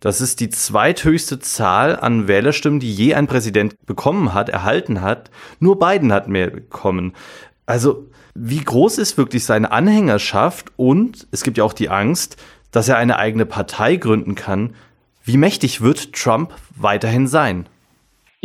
Das 0.00 0.20
ist 0.20 0.40
die 0.40 0.50
zweithöchste 0.50 1.38
Zahl 1.38 1.98
an 1.98 2.28
Wählerstimmen, 2.28 2.80
die 2.80 2.92
je 2.92 3.14
ein 3.14 3.26
Präsident 3.26 3.74
bekommen 3.86 4.34
hat, 4.34 4.48
erhalten 4.48 5.00
hat. 5.00 5.30
Nur 5.58 5.78
Biden 5.78 6.12
hat 6.12 6.28
mehr 6.28 6.50
bekommen. 6.50 7.14
Also, 7.64 8.06
wie 8.34 8.62
groß 8.62 8.98
ist 8.98 9.16
wirklich 9.16 9.44
seine 9.44 9.72
Anhängerschaft? 9.72 10.70
Und 10.76 11.26
es 11.30 11.42
gibt 11.42 11.56
ja 11.56 11.64
auch 11.64 11.72
die 11.72 11.88
Angst, 11.88 12.36
dass 12.70 12.88
er 12.88 12.98
eine 12.98 13.18
eigene 13.18 13.46
Partei 13.46 13.96
gründen 13.96 14.34
kann. 14.34 14.74
Wie 15.24 15.38
mächtig 15.38 15.80
wird 15.80 16.12
Trump 16.12 16.52
weiterhin 16.76 17.26
sein? 17.26 17.66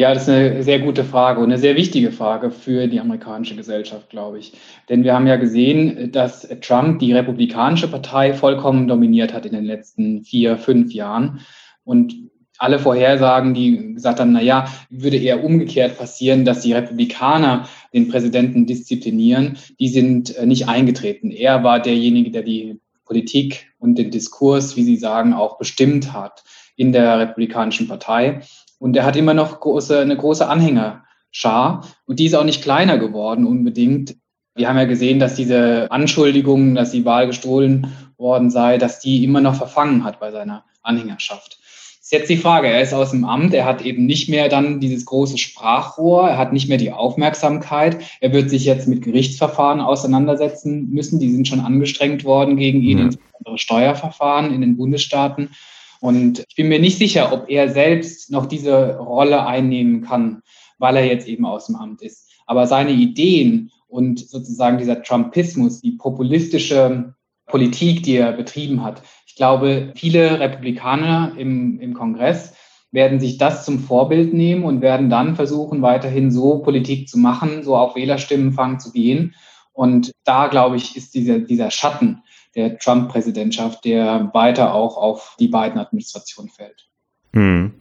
Ja, 0.01 0.15
das 0.15 0.23
ist 0.23 0.29
eine 0.29 0.63
sehr 0.63 0.79
gute 0.79 1.03
Frage 1.03 1.41
und 1.41 1.51
eine 1.51 1.59
sehr 1.59 1.75
wichtige 1.75 2.11
Frage 2.11 2.49
für 2.49 2.87
die 2.87 2.99
amerikanische 2.99 3.55
Gesellschaft, 3.55 4.09
glaube 4.09 4.39
ich. 4.39 4.53
Denn 4.89 5.03
wir 5.03 5.13
haben 5.13 5.27
ja 5.27 5.35
gesehen, 5.35 6.11
dass 6.11 6.49
Trump 6.61 6.97
die 6.97 7.13
Republikanische 7.13 7.87
Partei 7.87 8.33
vollkommen 8.33 8.87
dominiert 8.87 9.31
hat 9.31 9.45
in 9.45 9.51
den 9.51 9.63
letzten 9.63 10.23
vier, 10.23 10.57
fünf 10.57 10.91
Jahren. 10.91 11.41
Und 11.83 12.15
alle 12.57 12.79
Vorhersagen, 12.79 13.53
die 13.53 13.93
gesagt 13.93 14.19
haben, 14.19 14.31
na 14.31 14.41
ja, 14.41 14.65
würde 14.89 15.17
eher 15.17 15.43
umgekehrt 15.43 15.99
passieren, 15.99 16.45
dass 16.45 16.61
die 16.61 16.73
Republikaner 16.73 17.69
den 17.93 18.07
Präsidenten 18.07 18.65
disziplinieren, 18.65 19.59
die 19.79 19.89
sind 19.89 20.35
äh, 20.35 20.47
nicht 20.47 20.67
eingetreten. 20.67 21.29
Er 21.29 21.63
war 21.63 21.79
derjenige, 21.79 22.31
der 22.31 22.41
die 22.41 22.79
Politik 23.05 23.67
und 23.77 23.99
den 23.99 24.09
Diskurs, 24.09 24.75
wie 24.75 24.83
Sie 24.83 24.97
sagen, 24.97 25.33
auch 25.33 25.59
bestimmt 25.59 26.11
hat 26.11 26.43
in 26.75 26.91
der 26.91 27.19
Republikanischen 27.19 27.87
Partei. 27.87 28.41
Und 28.81 28.97
er 28.97 29.05
hat 29.05 29.15
immer 29.15 29.35
noch 29.35 29.59
große, 29.59 29.99
eine 29.99 30.17
große 30.17 30.47
Anhängerschar. 30.47 31.87
Und 32.07 32.17
die 32.17 32.25
ist 32.25 32.33
auch 32.33 32.43
nicht 32.43 32.63
kleiner 32.63 32.97
geworden 32.97 33.45
unbedingt. 33.45 34.15
Wir 34.55 34.67
haben 34.67 34.77
ja 34.77 34.85
gesehen, 34.85 35.19
dass 35.19 35.35
diese 35.35 35.91
Anschuldigungen, 35.91 36.73
dass 36.73 36.89
die 36.89 37.05
Wahl 37.05 37.27
gestohlen 37.27 37.93
worden 38.17 38.49
sei, 38.49 38.79
dass 38.79 38.99
die 38.99 39.23
immer 39.23 39.39
noch 39.39 39.53
verfangen 39.53 40.03
hat 40.03 40.19
bei 40.19 40.31
seiner 40.31 40.65
Anhängerschaft. 40.81 41.59
Ist 42.01 42.11
jetzt 42.11 42.29
die 42.31 42.37
Frage, 42.37 42.69
er 42.69 42.81
ist 42.81 42.95
aus 42.95 43.11
dem 43.11 43.23
Amt, 43.23 43.53
er 43.53 43.65
hat 43.65 43.83
eben 43.83 44.07
nicht 44.07 44.29
mehr 44.29 44.49
dann 44.49 44.79
dieses 44.79 45.05
große 45.05 45.37
Sprachrohr, 45.37 46.27
er 46.27 46.39
hat 46.39 46.51
nicht 46.51 46.67
mehr 46.67 46.79
die 46.79 46.91
Aufmerksamkeit, 46.91 47.99
er 48.19 48.33
wird 48.33 48.49
sich 48.49 48.65
jetzt 48.65 48.87
mit 48.87 49.03
Gerichtsverfahren 49.03 49.79
auseinandersetzen 49.79 50.89
müssen, 50.89 51.19
die 51.19 51.31
sind 51.31 51.47
schon 51.47 51.59
angestrengt 51.59 52.23
worden 52.23 52.57
gegen 52.57 52.81
ihn, 52.81 52.97
ja. 52.97 53.03
insbesondere 53.05 53.59
Steuerverfahren 53.59 54.51
in 54.51 54.61
den 54.61 54.75
Bundesstaaten. 54.75 55.51
Und 56.01 56.43
ich 56.49 56.55
bin 56.55 56.67
mir 56.67 56.79
nicht 56.79 56.97
sicher, 56.97 57.31
ob 57.31 57.47
er 57.47 57.69
selbst 57.69 58.31
noch 58.31 58.47
diese 58.47 58.97
Rolle 58.97 59.45
einnehmen 59.45 60.01
kann, 60.01 60.41
weil 60.79 60.97
er 60.97 61.05
jetzt 61.05 61.27
eben 61.27 61.45
aus 61.45 61.67
dem 61.67 61.75
Amt 61.75 62.01
ist. 62.01 62.27
Aber 62.47 62.65
seine 62.65 62.91
Ideen 62.91 63.71
und 63.87 64.19
sozusagen 64.19 64.79
dieser 64.79 65.03
Trumpismus, 65.03 65.79
die 65.79 65.91
populistische 65.91 67.13
Politik, 67.45 68.01
die 68.01 68.15
er 68.15 68.33
betrieben 68.33 68.83
hat, 68.83 69.03
ich 69.27 69.35
glaube, 69.35 69.93
viele 69.95 70.39
Republikaner 70.39 71.33
im, 71.37 71.79
im 71.79 71.93
Kongress 71.93 72.53
werden 72.91 73.19
sich 73.19 73.37
das 73.37 73.63
zum 73.63 73.79
Vorbild 73.79 74.33
nehmen 74.33 74.63
und 74.63 74.81
werden 74.81 75.09
dann 75.09 75.35
versuchen, 75.35 75.83
weiterhin 75.83 76.31
so 76.31 76.59
Politik 76.59 77.09
zu 77.09 77.19
machen, 77.19 77.63
so 77.63 77.77
auf 77.77 77.95
Wählerstimmenfang 77.95 78.79
zu 78.79 78.91
gehen. 78.91 79.35
Und 79.71 80.11
da, 80.25 80.47
glaube 80.47 80.77
ich, 80.77 80.97
ist 80.97 81.13
dieser, 81.13 81.39
dieser 81.39 81.71
Schatten 81.71 82.23
der 82.55 82.77
Trump-Präsidentschaft, 82.77 83.85
der 83.85 84.29
weiter 84.33 84.73
auch 84.73 84.97
auf 84.97 85.35
die 85.39 85.47
beiden 85.47 85.79
Administrationen 85.79 86.51
fällt. 86.51 86.87
Hm. 87.33 87.73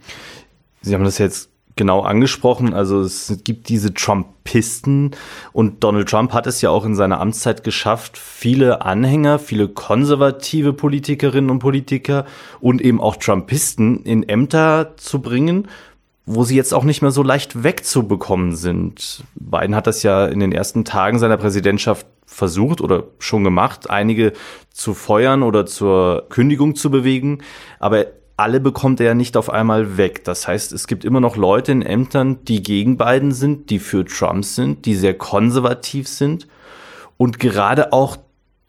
Sie 0.82 0.94
haben 0.94 1.04
das 1.04 1.18
jetzt 1.18 1.50
genau 1.76 2.00
angesprochen. 2.00 2.74
Also 2.74 3.00
es 3.00 3.40
gibt 3.42 3.68
diese 3.70 3.94
Trumpisten 3.94 5.12
und 5.52 5.82
Donald 5.82 6.10
Trump 6.10 6.32
hat 6.34 6.46
es 6.46 6.60
ja 6.60 6.68
auch 6.68 6.84
in 6.84 6.94
seiner 6.94 7.20
Amtszeit 7.20 7.64
geschafft, 7.64 8.18
viele 8.18 8.82
Anhänger, 8.82 9.38
viele 9.38 9.66
konservative 9.66 10.72
Politikerinnen 10.74 11.50
und 11.50 11.58
Politiker 11.58 12.26
und 12.60 12.82
eben 12.82 13.00
auch 13.00 13.16
Trumpisten 13.16 14.04
in 14.04 14.28
Ämter 14.28 14.94
zu 14.98 15.22
bringen, 15.22 15.68
wo 16.26 16.44
sie 16.44 16.54
jetzt 16.54 16.74
auch 16.74 16.84
nicht 16.84 17.00
mehr 17.00 17.12
so 17.12 17.22
leicht 17.22 17.62
wegzubekommen 17.62 18.54
sind. 18.54 19.24
Biden 19.34 19.74
hat 19.74 19.86
das 19.86 20.02
ja 20.02 20.26
in 20.26 20.40
den 20.40 20.52
ersten 20.52 20.84
Tagen 20.84 21.18
seiner 21.18 21.38
Präsidentschaft 21.38 22.06
versucht 22.30 22.80
oder 22.80 23.04
schon 23.18 23.44
gemacht, 23.44 23.90
einige 23.90 24.32
zu 24.72 24.94
feuern 24.94 25.42
oder 25.42 25.66
zur 25.66 26.26
Kündigung 26.30 26.76
zu 26.76 26.90
bewegen. 26.90 27.42
Aber 27.80 28.06
alle 28.36 28.60
bekommt 28.60 29.00
er 29.00 29.06
ja 29.06 29.14
nicht 29.14 29.36
auf 29.36 29.50
einmal 29.50 29.98
weg. 29.98 30.24
Das 30.24 30.48
heißt, 30.48 30.72
es 30.72 30.86
gibt 30.86 31.04
immer 31.04 31.20
noch 31.20 31.36
Leute 31.36 31.72
in 31.72 31.82
Ämtern, 31.82 32.42
die 32.44 32.62
gegen 32.62 32.96
Biden 32.96 33.32
sind, 33.32 33.68
die 33.68 33.78
für 33.78 34.04
Trump 34.04 34.44
sind, 34.44 34.86
die 34.86 34.94
sehr 34.94 35.14
konservativ 35.14 36.08
sind. 36.08 36.46
Und 37.18 37.38
gerade 37.38 37.92
auch 37.92 38.16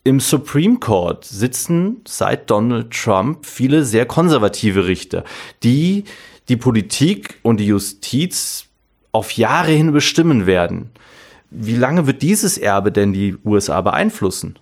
im 0.03 0.19
Supreme 0.19 0.79
Court 0.79 1.23
sitzen 1.23 2.01
seit 2.05 2.49
Donald 2.49 2.91
Trump 2.91 3.45
viele 3.45 3.85
sehr 3.85 4.05
konservative 4.05 4.87
Richter, 4.87 5.23
die 5.63 6.03
die 6.49 6.57
Politik 6.57 7.39
und 7.43 7.57
die 7.57 7.67
Justiz 7.67 8.65
auf 9.11 9.33
Jahre 9.33 9.71
hin 9.71 9.91
bestimmen 9.93 10.47
werden. 10.47 10.89
Wie 11.51 11.75
lange 11.75 12.07
wird 12.07 12.21
dieses 12.21 12.57
Erbe 12.57 12.93
denn 12.93 13.11
die 13.11 13.35
USA 13.43 13.81
beeinflussen? 13.81 14.55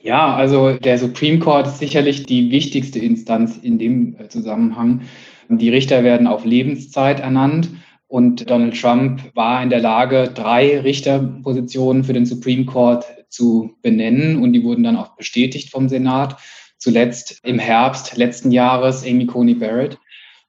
Ja, 0.00 0.34
also 0.34 0.72
der 0.72 0.96
Supreme 0.98 1.38
Court 1.38 1.66
ist 1.66 1.78
sicherlich 1.78 2.24
die 2.24 2.50
wichtigste 2.50 2.98
Instanz 2.98 3.58
in 3.60 3.78
dem 3.78 4.16
äh, 4.18 4.28
Zusammenhang. 4.28 5.02
Die 5.50 5.68
Richter 5.68 6.04
werden 6.04 6.26
auf 6.26 6.44
Lebenszeit 6.44 7.20
ernannt 7.20 7.68
und 8.06 8.48
Donald 8.48 8.80
Trump 8.80 9.20
war 9.34 9.62
in 9.62 9.68
der 9.68 9.80
Lage, 9.80 10.30
drei 10.34 10.80
Richterpositionen 10.80 12.04
für 12.04 12.14
den 12.14 12.24
Supreme 12.24 12.64
Court 12.64 13.04
zu 13.28 13.76
benennen 13.82 14.42
und 14.42 14.54
die 14.54 14.64
wurden 14.64 14.84
dann 14.84 14.96
auch 14.96 15.14
bestätigt 15.16 15.70
vom 15.70 15.90
Senat. 15.90 16.38
Zuletzt 16.78 17.40
im 17.44 17.58
Herbst 17.58 18.16
letzten 18.16 18.50
Jahres 18.50 19.04
Amy 19.04 19.26
Coney 19.26 19.54
Barrett. 19.54 19.98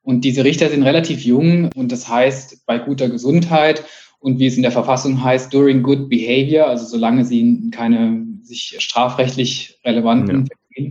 Und 0.02 0.24
diese 0.24 0.44
Richter 0.44 0.70
sind 0.70 0.84
relativ 0.84 1.22
jung 1.24 1.70
und 1.74 1.92
das 1.92 2.08
heißt 2.08 2.64
bei 2.66 2.78
guter 2.78 3.10
Gesundheit 3.10 3.84
und 4.20 4.38
wie 4.38 4.46
es 4.46 4.56
in 4.56 4.62
der 4.62 4.70
Verfassung 4.70 5.22
heißt, 5.24 5.52
during 5.52 5.82
good 5.82 6.08
behavior, 6.08 6.66
also 6.66 6.86
solange 6.86 7.24
sie 7.24 7.70
keine 7.70 8.26
sich 8.42 8.76
strafrechtlich 8.78 9.78
relevanten 9.84 10.48
ja. 10.76 10.84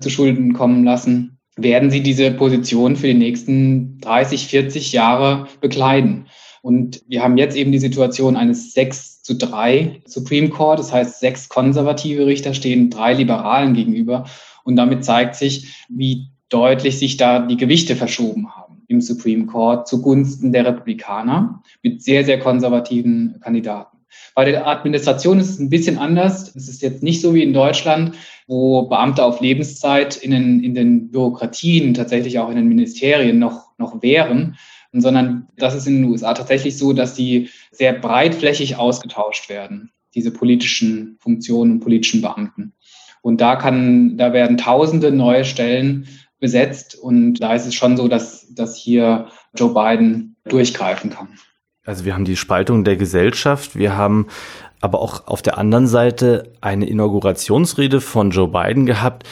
zu 0.00 0.10
Schulden 0.10 0.52
kommen 0.52 0.84
lassen, 0.84 1.38
werden 1.56 1.90
sie 1.90 2.02
diese 2.02 2.32
Position 2.32 2.96
für 2.96 3.06
die 3.06 3.14
nächsten 3.14 3.98
30, 4.00 4.46
40 4.48 4.92
Jahre 4.92 5.46
bekleiden. 5.60 6.26
Und 6.62 7.02
wir 7.06 7.22
haben 7.22 7.36
jetzt 7.36 7.56
eben 7.56 7.72
die 7.72 7.78
Situation 7.78 8.36
eines 8.36 8.72
6 8.72 9.22
zu 9.22 9.36
3 9.36 10.02
Supreme 10.06 10.48
Court, 10.48 10.78
das 10.78 10.92
heißt 10.92 11.20
sechs 11.20 11.48
konservative 11.48 12.26
Richter 12.26 12.54
stehen 12.54 12.90
drei 12.90 13.14
Liberalen 13.14 13.74
gegenüber. 13.74 14.24
Und 14.64 14.76
damit 14.76 15.04
zeigt 15.04 15.36
sich, 15.36 15.84
wie 15.88 16.28
deutlich 16.48 16.98
sich 16.98 17.16
da 17.16 17.40
die 17.40 17.56
Gewichte 17.56 17.96
verschoben 17.96 18.54
haben 18.54 18.63
im 18.88 19.00
Supreme 19.00 19.46
Court 19.46 19.88
zugunsten 19.88 20.52
der 20.52 20.66
Republikaner 20.66 21.62
mit 21.82 22.02
sehr, 22.02 22.24
sehr 22.24 22.38
konservativen 22.38 23.40
Kandidaten. 23.40 23.98
Bei 24.34 24.44
der 24.44 24.66
Administration 24.66 25.38
ist 25.38 25.50
es 25.50 25.58
ein 25.58 25.70
bisschen 25.70 25.98
anders. 25.98 26.54
Es 26.54 26.68
ist 26.68 26.82
jetzt 26.82 27.02
nicht 27.02 27.20
so 27.20 27.34
wie 27.34 27.42
in 27.42 27.52
Deutschland, 27.52 28.14
wo 28.46 28.82
Beamte 28.82 29.24
auf 29.24 29.40
Lebenszeit 29.40 30.16
in 30.16 30.30
den, 30.30 30.62
in 30.62 30.74
den 30.74 31.10
Bürokratien, 31.10 31.94
tatsächlich 31.94 32.38
auch 32.38 32.50
in 32.50 32.56
den 32.56 32.68
Ministerien 32.68 33.38
noch, 33.38 33.70
noch 33.78 34.02
wären, 34.02 34.56
sondern 34.92 35.48
das 35.56 35.74
ist 35.74 35.86
in 35.86 36.02
den 36.02 36.10
USA 36.10 36.34
tatsächlich 36.34 36.78
so, 36.78 36.92
dass 36.92 37.14
die 37.14 37.48
sehr 37.72 37.92
breitflächig 37.92 38.76
ausgetauscht 38.76 39.48
werden, 39.48 39.90
diese 40.14 40.30
politischen 40.30 41.16
Funktionen 41.18 41.72
und 41.72 41.80
politischen 41.80 42.22
Beamten. 42.22 42.72
Und 43.22 43.40
da 43.40 43.56
kann, 43.56 44.16
da 44.18 44.32
werden 44.32 44.58
tausende 44.58 45.10
neue 45.10 45.44
Stellen 45.44 46.06
besetzt. 46.40 46.94
Und 46.94 47.34
da 47.34 47.54
ist 47.54 47.66
es 47.66 47.74
schon 47.74 47.96
so, 47.96 48.08
dass, 48.08 48.52
dass 48.54 48.76
hier 48.76 49.28
Joe 49.56 49.72
Biden 49.72 50.36
durchgreifen 50.44 51.10
kann. 51.10 51.28
Also 51.84 52.04
wir 52.04 52.14
haben 52.14 52.24
die 52.24 52.36
Spaltung 52.36 52.84
der 52.84 52.96
Gesellschaft, 52.96 53.76
wir 53.76 53.96
haben 53.96 54.26
aber 54.80 55.00
auch 55.00 55.26
auf 55.26 55.42
der 55.42 55.58
anderen 55.58 55.86
Seite 55.86 56.52
eine 56.60 56.86
Inaugurationsrede 56.86 58.00
von 58.00 58.30
Joe 58.30 58.48
Biden 58.48 58.86
gehabt, 58.86 59.26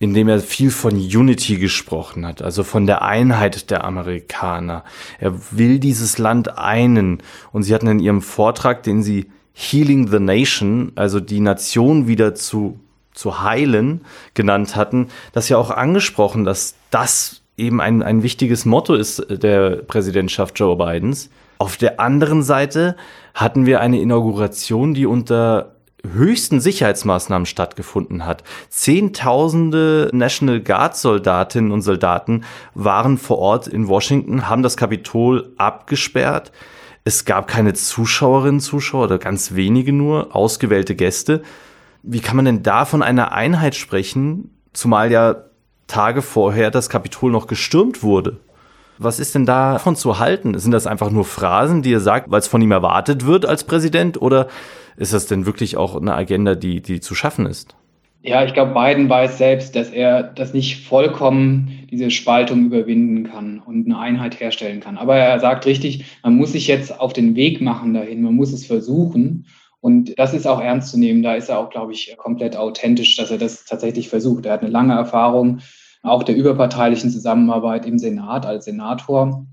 in 0.00 0.14
dem 0.14 0.28
er 0.28 0.40
viel 0.40 0.70
von 0.70 0.94
Unity 0.94 1.56
gesprochen 1.56 2.24
hat, 2.26 2.40
also 2.40 2.62
von 2.62 2.86
der 2.86 3.02
Einheit 3.02 3.70
der 3.70 3.84
Amerikaner. 3.84 4.84
Er 5.18 5.34
will 5.50 5.80
dieses 5.80 6.18
Land 6.18 6.56
einen. 6.56 7.22
Und 7.52 7.64
sie 7.64 7.74
hatten 7.74 7.88
in 7.88 7.98
ihrem 7.98 8.22
Vortrag, 8.22 8.84
den 8.84 9.02
sie 9.02 9.26
Healing 9.52 10.06
the 10.06 10.20
Nation, 10.20 10.92
also 10.94 11.18
die 11.18 11.40
Nation 11.40 12.06
wieder 12.06 12.36
zu 12.36 12.78
zu 13.18 13.42
heilen 13.42 14.02
genannt 14.34 14.76
hatten, 14.76 15.08
das 15.32 15.48
ja 15.48 15.58
auch 15.58 15.70
angesprochen, 15.70 16.44
dass 16.44 16.76
das 16.90 17.42
eben 17.56 17.80
ein, 17.80 18.02
ein 18.02 18.22
wichtiges 18.22 18.64
Motto 18.64 18.94
ist 18.94 19.26
der 19.28 19.70
Präsidentschaft 19.82 20.58
Joe 20.58 20.76
Bidens. 20.76 21.28
Auf 21.58 21.76
der 21.76 21.98
anderen 21.98 22.44
Seite 22.44 22.94
hatten 23.34 23.66
wir 23.66 23.80
eine 23.80 24.00
Inauguration, 24.00 24.94
die 24.94 25.06
unter 25.06 25.74
höchsten 26.08 26.60
Sicherheitsmaßnahmen 26.60 27.46
stattgefunden 27.46 28.24
hat. 28.24 28.44
Zehntausende 28.68 30.10
National 30.12 30.60
Guard 30.60 30.96
Soldatinnen 30.96 31.72
und 31.72 31.82
Soldaten 31.82 32.44
waren 32.74 33.18
vor 33.18 33.38
Ort 33.38 33.66
in 33.66 33.88
Washington, 33.88 34.48
haben 34.48 34.62
das 34.62 34.76
Kapitol 34.76 35.52
abgesperrt. 35.56 36.52
Es 37.02 37.24
gab 37.24 37.48
keine 37.48 37.74
Zuschauerinnen, 37.74 38.60
Zuschauer 38.60 39.04
oder 39.04 39.18
ganz 39.18 39.56
wenige 39.56 39.92
nur, 39.92 40.36
ausgewählte 40.36 40.94
Gäste. 40.94 41.42
Wie 42.02 42.20
kann 42.20 42.36
man 42.36 42.44
denn 42.44 42.62
da 42.62 42.84
von 42.84 43.02
einer 43.02 43.32
Einheit 43.32 43.74
sprechen, 43.74 44.50
zumal 44.72 45.10
ja 45.10 45.36
Tage 45.86 46.22
vorher 46.22 46.70
das 46.70 46.88
Kapitol 46.88 47.32
noch 47.32 47.46
gestürmt 47.46 48.02
wurde? 48.02 48.38
Was 48.98 49.20
ist 49.20 49.34
denn 49.34 49.46
davon 49.46 49.96
zu 49.96 50.18
halten? 50.18 50.58
Sind 50.58 50.72
das 50.72 50.86
einfach 50.86 51.10
nur 51.10 51.24
Phrasen, 51.24 51.82
die 51.82 51.92
er 51.92 52.00
sagt, 52.00 52.30
weil 52.30 52.40
es 52.40 52.48
von 52.48 52.60
ihm 52.60 52.72
erwartet 52.72 53.26
wird 53.26 53.46
als 53.46 53.64
Präsident? 53.64 54.20
Oder 54.20 54.48
ist 54.96 55.12
das 55.12 55.26
denn 55.26 55.46
wirklich 55.46 55.76
auch 55.76 55.96
eine 55.96 56.14
Agenda, 56.14 56.56
die, 56.56 56.82
die 56.82 57.00
zu 57.00 57.14
schaffen 57.14 57.46
ist? 57.46 57.76
Ja, 58.20 58.44
ich 58.44 58.52
glaube, 58.52 58.74
Biden 58.74 59.08
weiß 59.08 59.38
selbst, 59.38 59.76
dass 59.76 59.90
er 59.90 60.24
das 60.24 60.52
nicht 60.52 60.84
vollkommen 60.84 61.86
diese 61.88 62.10
Spaltung 62.10 62.66
überwinden 62.66 63.30
kann 63.30 63.62
und 63.64 63.86
eine 63.86 63.98
Einheit 63.98 64.40
herstellen 64.40 64.80
kann. 64.80 64.98
Aber 64.98 65.16
er 65.16 65.38
sagt 65.38 65.66
richtig, 65.66 66.04
man 66.24 66.34
muss 66.34 66.52
sich 66.52 66.66
jetzt 66.66 66.98
auf 66.98 67.12
den 67.12 67.36
Weg 67.36 67.60
machen 67.60 67.94
dahin, 67.94 68.22
man 68.22 68.34
muss 68.34 68.52
es 68.52 68.66
versuchen. 68.66 69.46
Und 69.80 70.18
das 70.18 70.34
ist 70.34 70.46
auch 70.46 70.60
ernst 70.60 70.90
zu 70.90 70.98
nehmen. 70.98 71.22
Da 71.22 71.34
ist 71.34 71.48
er 71.48 71.58
auch, 71.58 71.70
glaube 71.70 71.92
ich, 71.92 72.14
komplett 72.16 72.56
authentisch, 72.56 73.16
dass 73.16 73.30
er 73.30 73.38
das 73.38 73.64
tatsächlich 73.64 74.08
versucht. 74.08 74.46
Er 74.46 74.54
hat 74.54 74.62
eine 74.62 74.70
lange 74.70 74.94
Erfahrung 74.94 75.60
auch 76.02 76.22
der 76.22 76.36
überparteilichen 76.36 77.10
Zusammenarbeit 77.10 77.86
im 77.86 77.98
Senat 77.98 78.46
als 78.46 78.64
Senator. 78.64 79.46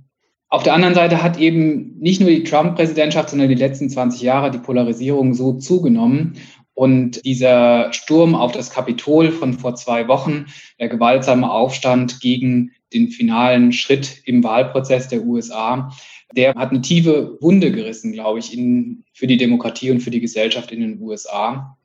Auf 0.50 0.64
der 0.64 0.74
anderen 0.74 0.96
Seite 0.96 1.24
hat 1.24 1.38
eben 1.38 1.98
nicht 2.00 2.22
nur 2.22 2.30
die 2.30 2.44
Trump-Präsidentschaft, 2.44 3.30
sondern 3.30 3.50
die 3.50 3.56
letzten 3.56 3.90
20 3.90 4.22
Jahre 4.22 4.52
die 4.52 4.60
Polarisierung 4.60 5.34
so 5.34 5.54
zugenommen. 5.54 6.38
Und 6.74 7.26
dieser 7.26 7.92
Sturm 7.94 8.36
auf 8.36 8.52
das 8.52 8.70
Kapitol 8.70 9.32
von 9.32 9.54
vor 9.54 9.76
zwei 9.76 10.08
Wochen, 10.08 10.46
der 10.80 10.90
gewaltsame 10.90 11.50
Aufstand 11.50 12.20
gegen 12.20 12.72
den 12.94 13.10
finalen 13.10 13.72
Schritt 13.72 14.22
im 14.26 14.44
Wahlprozess 14.44 15.08
der 15.08 15.24
USA, 15.24 15.92
der 16.34 16.56
hat 16.56 16.72
eine 16.72 16.82
tiefe 16.82 17.38
Wunde 17.42 17.72
gerissen, 17.72 18.12
glaube 18.12 18.40
ich, 18.40 18.54
in, 18.54 19.04
für 19.14 19.28
die 19.28 19.38
Demokratie 19.38 19.92
und 19.92 20.02
für 20.02 20.12
die 20.12 20.22
Gesellschaft 20.22 20.72
in 20.72 20.82
den 20.82 21.02
USA. 21.02 21.78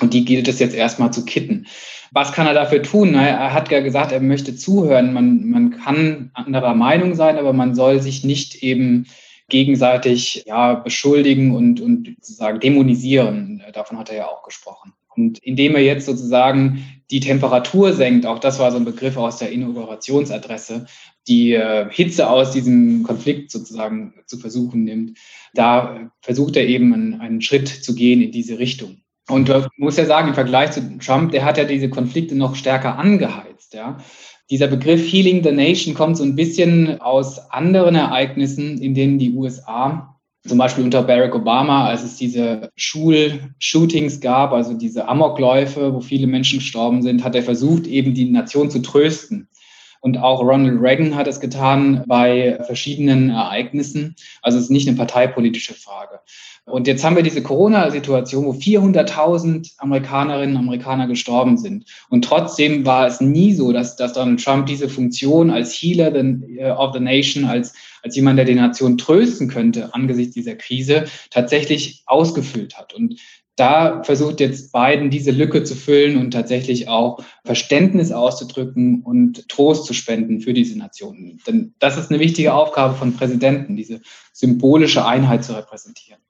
Und 0.00 0.14
die 0.14 0.24
gilt 0.24 0.46
es 0.46 0.60
jetzt 0.60 0.74
erstmal 0.74 1.12
zu 1.12 1.24
kitten. 1.24 1.66
Was 2.12 2.32
kann 2.32 2.46
er 2.46 2.54
dafür 2.54 2.82
tun? 2.82 3.14
Er 3.14 3.52
hat 3.52 3.70
ja 3.70 3.80
gesagt, 3.80 4.12
er 4.12 4.20
möchte 4.20 4.54
zuhören. 4.54 5.12
Man, 5.12 5.48
man 5.48 5.70
kann 5.70 6.30
anderer 6.34 6.74
Meinung 6.74 7.14
sein, 7.14 7.36
aber 7.36 7.52
man 7.52 7.74
soll 7.74 8.00
sich 8.00 8.24
nicht 8.24 8.62
eben 8.62 9.06
gegenseitig 9.48 10.44
ja, 10.46 10.74
beschuldigen 10.74 11.54
und, 11.54 11.80
und 11.80 12.14
sozusagen 12.20 12.60
dämonisieren. 12.60 13.62
Davon 13.72 13.98
hat 13.98 14.10
er 14.10 14.16
ja 14.16 14.26
auch 14.26 14.42
gesprochen. 14.42 14.92
Und 15.16 15.38
indem 15.38 15.74
er 15.74 15.82
jetzt 15.82 16.06
sozusagen 16.06 16.84
die 17.10 17.20
Temperatur 17.20 17.92
senkt, 17.92 18.24
auch 18.24 18.38
das 18.38 18.58
war 18.60 18.70
so 18.70 18.76
ein 18.76 18.84
Begriff 18.84 19.16
aus 19.16 19.38
der 19.38 19.50
Inaugurationsadresse, 19.50 20.86
die 21.28 21.52
äh, 21.52 21.86
Hitze 21.90 22.28
aus 22.28 22.52
diesem 22.52 23.02
Konflikt 23.02 23.50
sozusagen 23.50 24.14
zu 24.26 24.38
versuchen 24.38 24.84
nimmt, 24.84 25.18
da 25.54 26.10
versucht 26.22 26.56
er 26.56 26.66
eben 26.66 26.92
einen, 26.92 27.20
einen 27.20 27.42
Schritt 27.42 27.68
zu 27.68 27.94
gehen 27.94 28.22
in 28.22 28.32
diese 28.32 28.58
Richtung. 28.58 29.02
Und 29.28 29.48
man 29.48 29.68
muss 29.76 29.98
ja 29.98 30.06
sagen, 30.06 30.28
im 30.28 30.34
Vergleich 30.34 30.72
zu 30.72 30.98
Trump, 30.98 31.32
der 31.32 31.44
hat 31.44 31.58
ja 31.58 31.64
diese 31.64 31.90
Konflikte 31.90 32.34
noch 32.34 32.56
stärker 32.56 32.98
angeheizt. 32.98 33.74
Ja. 33.74 33.98
Dieser 34.50 34.66
Begriff 34.66 35.12
Healing 35.12 35.44
the 35.44 35.52
Nation 35.52 35.94
kommt 35.94 36.16
so 36.16 36.24
ein 36.24 36.34
bisschen 36.34 37.00
aus 37.00 37.38
anderen 37.50 37.94
Ereignissen, 37.94 38.80
in 38.80 38.94
denen 38.94 39.18
die 39.18 39.34
USA, 39.34 40.18
zum 40.46 40.56
Beispiel 40.56 40.84
unter 40.84 41.02
Barack 41.02 41.34
Obama, 41.34 41.86
als 41.86 42.04
es 42.04 42.16
diese 42.16 42.70
Schulshootings 42.76 44.20
gab, 44.20 44.52
also 44.52 44.72
diese 44.72 45.06
Amokläufe, 45.06 45.92
wo 45.92 46.00
viele 46.00 46.26
Menschen 46.26 46.60
gestorben 46.60 47.02
sind, 47.02 47.22
hat 47.22 47.34
er 47.34 47.42
versucht, 47.42 47.86
eben 47.86 48.14
die 48.14 48.30
Nation 48.30 48.70
zu 48.70 48.80
trösten. 48.80 49.48
Und 50.00 50.18
auch 50.18 50.40
Ronald 50.40 50.80
Reagan 50.80 51.16
hat 51.16 51.26
es 51.26 51.40
getan 51.40 52.04
bei 52.06 52.58
verschiedenen 52.66 53.30
Ereignissen. 53.30 54.14
Also 54.42 54.58
es 54.58 54.64
ist 54.64 54.70
nicht 54.70 54.88
eine 54.88 54.96
parteipolitische 54.96 55.74
Frage. 55.74 56.20
Und 56.64 56.86
jetzt 56.86 57.02
haben 57.02 57.16
wir 57.16 57.22
diese 57.22 57.42
Corona-Situation, 57.42 58.44
wo 58.44 58.52
400.000 58.52 59.72
Amerikanerinnen 59.78 60.56
und 60.56 60.62
Amerikaner 60.62 61.06
gestorben 61.06 61.56
sind. 61.56 61.84
Und 62.10 62.24
trotzdem 62.24 62.84
war 62.84 63.06
es 63.06 63.20
nie 63.20 63.54
so, 63.54 63.72
dass, 63.72 63.96
dass 63.96 64.12
Donald 64.12 64.44
Trump 64.44 64.66
diese 64.66 64.88
Funktion 64.88 65.50
als 65.50 65.72
Healer 65.72 66.14
äh, 66.14 66.70
of 66.70 66.92
the 66.92 67.00
Nation, 67.00 67.44
als, 67.44 67.74
als 68.02 68.16
jemand, 68.16 68.38
der 68.38 68.44
die 68.44 68.54
Nation 68.54 68.98
trösten 68.98 69.48
könnte 69.48 69.94
angesichts 69.94 70.34
dieser 70.34 70.56
Krise, 70.56 71.06
tatsächlich 71.30 72.02
ausgefüllt 72.06 72.76
hat. 72.76 72.94
Und 72.94 73.18
da 73.58 74.02
versucht 74.04 74.40
jetzt 74.40 74.72
Biden 74.72 75.10
diese 75.10 75.32
Lücke 75.32 75.64
zu 75.64 75.74
füllen 75.74 76.16
und 76.16 76.30
tatsächlich 76.30 76.88
auch 76.88 77.18
Verständnis 77.44 78.12
auszudrücken 78.12 79.02
und 79.02 79.48
Trost 79.48 79.86
zu 79.86 79.94
spenden 79.94 80.40
für 80.40 80.52
diese 80.52 80.78
Nationen. 80.78 81.40
Denn 81.46 81.74
das 81.78 81.98
ist 81.98 82.10
eine 82.10 82.20
wichtige 82.20 82.54
Aufgabe 82.54 82.94
von 82.94 83.14
Präsidenten, 83.14 83.76
diese 83.76 84.00
symbolische 84.32 85.04
Einheit 85.04 85.44
zu 85.44 85.54
repräsentieren. 85.54 86.20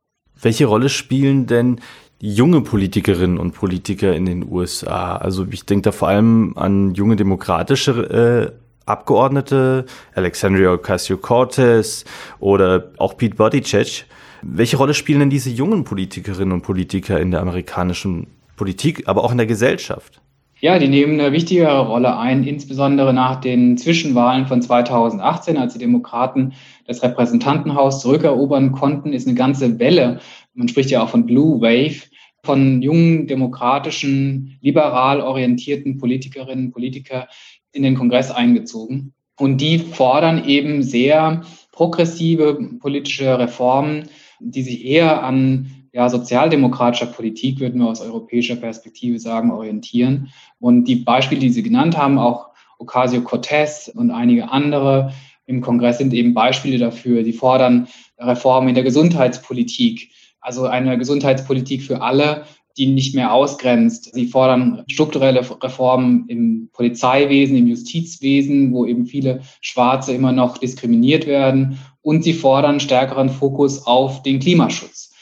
Welche 0.40 0.66
Rolle 0.66 0.88
spielen 0.88 1.47
denn 1.47 1.80
junge 2.20 2.62
Politikerinnen 2.62 3.38
und 3.38 3.52
Politiker 3.52 4.14
in 4.14 4.25
den 4.25 4.50
USA? 4.50 5.16
Also 5.16 5.47
ich 5.50 5.66
denke 5.66 5.82
da 5.82 5.92
vor 5.92 6.08
allem 6.08 6.56
an 6.56 6.94
junge 6.94 7.16
demokratische 7.16 8.54
äh, 8.54 8.88
Abgeordnete, 8.88 9.85
Alexandria 10.14 10.73
Ocasio-Cortez 10.73 12.04
oder 12.40 12.90
auch 12.97 13.18
Pete 13.18 13.37
Buttigieg. 13.37 14.06
Welche 14.42 14.76
Rolle 14.76 14.95
spielen 14.95 15.21
denn 15.21 15.30
diese 15.30 15.50
jungen 15.50 15.85
Politikerinnen 15.85 16.52
und 16.52 16.62
Politiker 16.62 17.21
in 17.21 17.30
der 17.30 17.40
amerikanischen 17.40 18.28
Politik, 18.57 19.09
aber 19.09 19.25
auch 19.25 19.33
in 19.33 19.38
der 19.38 19.47
Gesellschaft? 19.47 20.21
Ja, 20.61 20.78
die 20.78 20.88
nehmen 20.88 21.21
eine 21.21 21.33
wichtigere 21.33 21.87
Rolle 21.87 22.18
ein, 22.18 22.42
insbesondere 22.42 23.14
nach 23.14 23.40
den 23.40 23.78
Zwischenwahlen 23.78 24.47
von 24.47 24.61
2018, 24.61 25.57
als 25.57 25.75
die 25.75 25.78
Demokraten 25.78 26.52
das 26.87 27.02
Repräsentantenhaus 27.02 28.00
zurückerobern 28.00 28.73
konnten, 28.73 29.12
ist 29.12 29.28
eine 29.28 29.37
ganze 29.37 29.78
Welle, 29.78 30.18
man 30.54 30.66
spricht 30.66 30.90
ja 30.90 31.02
auch 31.02 31.11
von 31.11 31.26
Blue 31.26 31.61
Wave, 31.61 32.09
von 32.42 32.83
jungen, 32.83 33.28
demokratischen, 33.28 34.59
liberal 34.61 35.21
orientierten 35.21 35.99
Politikerinnen 35.99 36.66
und 36.66 36.73
Politiker 36.73 37.28
in 37.73 37.85
den 37.85 37.95
Kongress 37.95 38.33
eingezogen. 38.33 39.12
Und 39.38 39.61
die 39.61 39.78
fordern 39.78 40.45
eben 40.45 40.83
sehr 40.83 41.42
progressive 41.71 42.59
politische 42.80 43.38
Reformen, 43.38 44.09
die 44.40 44.62
sich 44.62 44.85
eher 44.85 45.23
an 45.23 45.71
ja, 45.92 46.09
sozialdemokratischer 46.09 47.07
Politik, 47.07 47.61
würden 47.61 47.80
wir 47.80 47.88
aus 47.88 48.00
europäischer 48.00 48.57
Perspektive 48.57 49.18
sagen, 49.18 49.50
orientieren. 49.50 50.28
Und 50.61 50.85
die 50.85 50.97
Beispiele, 50.97 51.40
die 51.40 51.50
Sie 51.50 51.62
genannt 51.62 51.97
haben, 51.97 52.18
auch 52.18 52.49
Ocasio-Cortez 52.78 53.90
und 53.95 54.11
einige 54.11 54.50
andere 54.50 55.12
im 55.47 55.61
Kongress 55.61 55.99
sind 55.99 56.12
eben 56.12 56.34
Beispiele 56.34 56.78
dafür. 56.78 57.25
Sie 57.25 57.32
fordern 57.32 57.89
Reformen 58.19 58.69
in 58.69 58.75
der 58.75 58.84
Gesundheitspolitik, 58.84 60.10
also 60.41 60.67
eine 60.67 60.99
Gesundheitspolitik 60.99 61.82
für 61.82 62.02
alle, 62.02 62.45
die 62.78 62.86
nicht 62.86 63.14
mehr 63.14 63.32
ausgrenzt. 63.32 64.14
Sie 64.14 64.26
fordern 64.26 64.84
strukturelle 64.88 65.41
Reformen 65.62 66.25
im 66.28 66.71
Polizeiwesen, 66.73 67.56
im 67.56 67.67
Justizwesen, 67.67 68.73
wo 68.73 68.86
eben 68.86 69.06
viele 69.06 69.41
Schwarze 69.60 70.12
immer 70.12 70.32
noch 70.32 70.58
diskriminiert 70.58 71.26
werden. 71.26 71.78
Und 72.00 72.25
sie 72.25 72.32
fordern 72.32 72.80
stärkeren 72.80 73.28
Fokus 73.28 73.86
auf 73.86 74.23
den 74.23 74.38
Klimaschutz. 74.38 75.12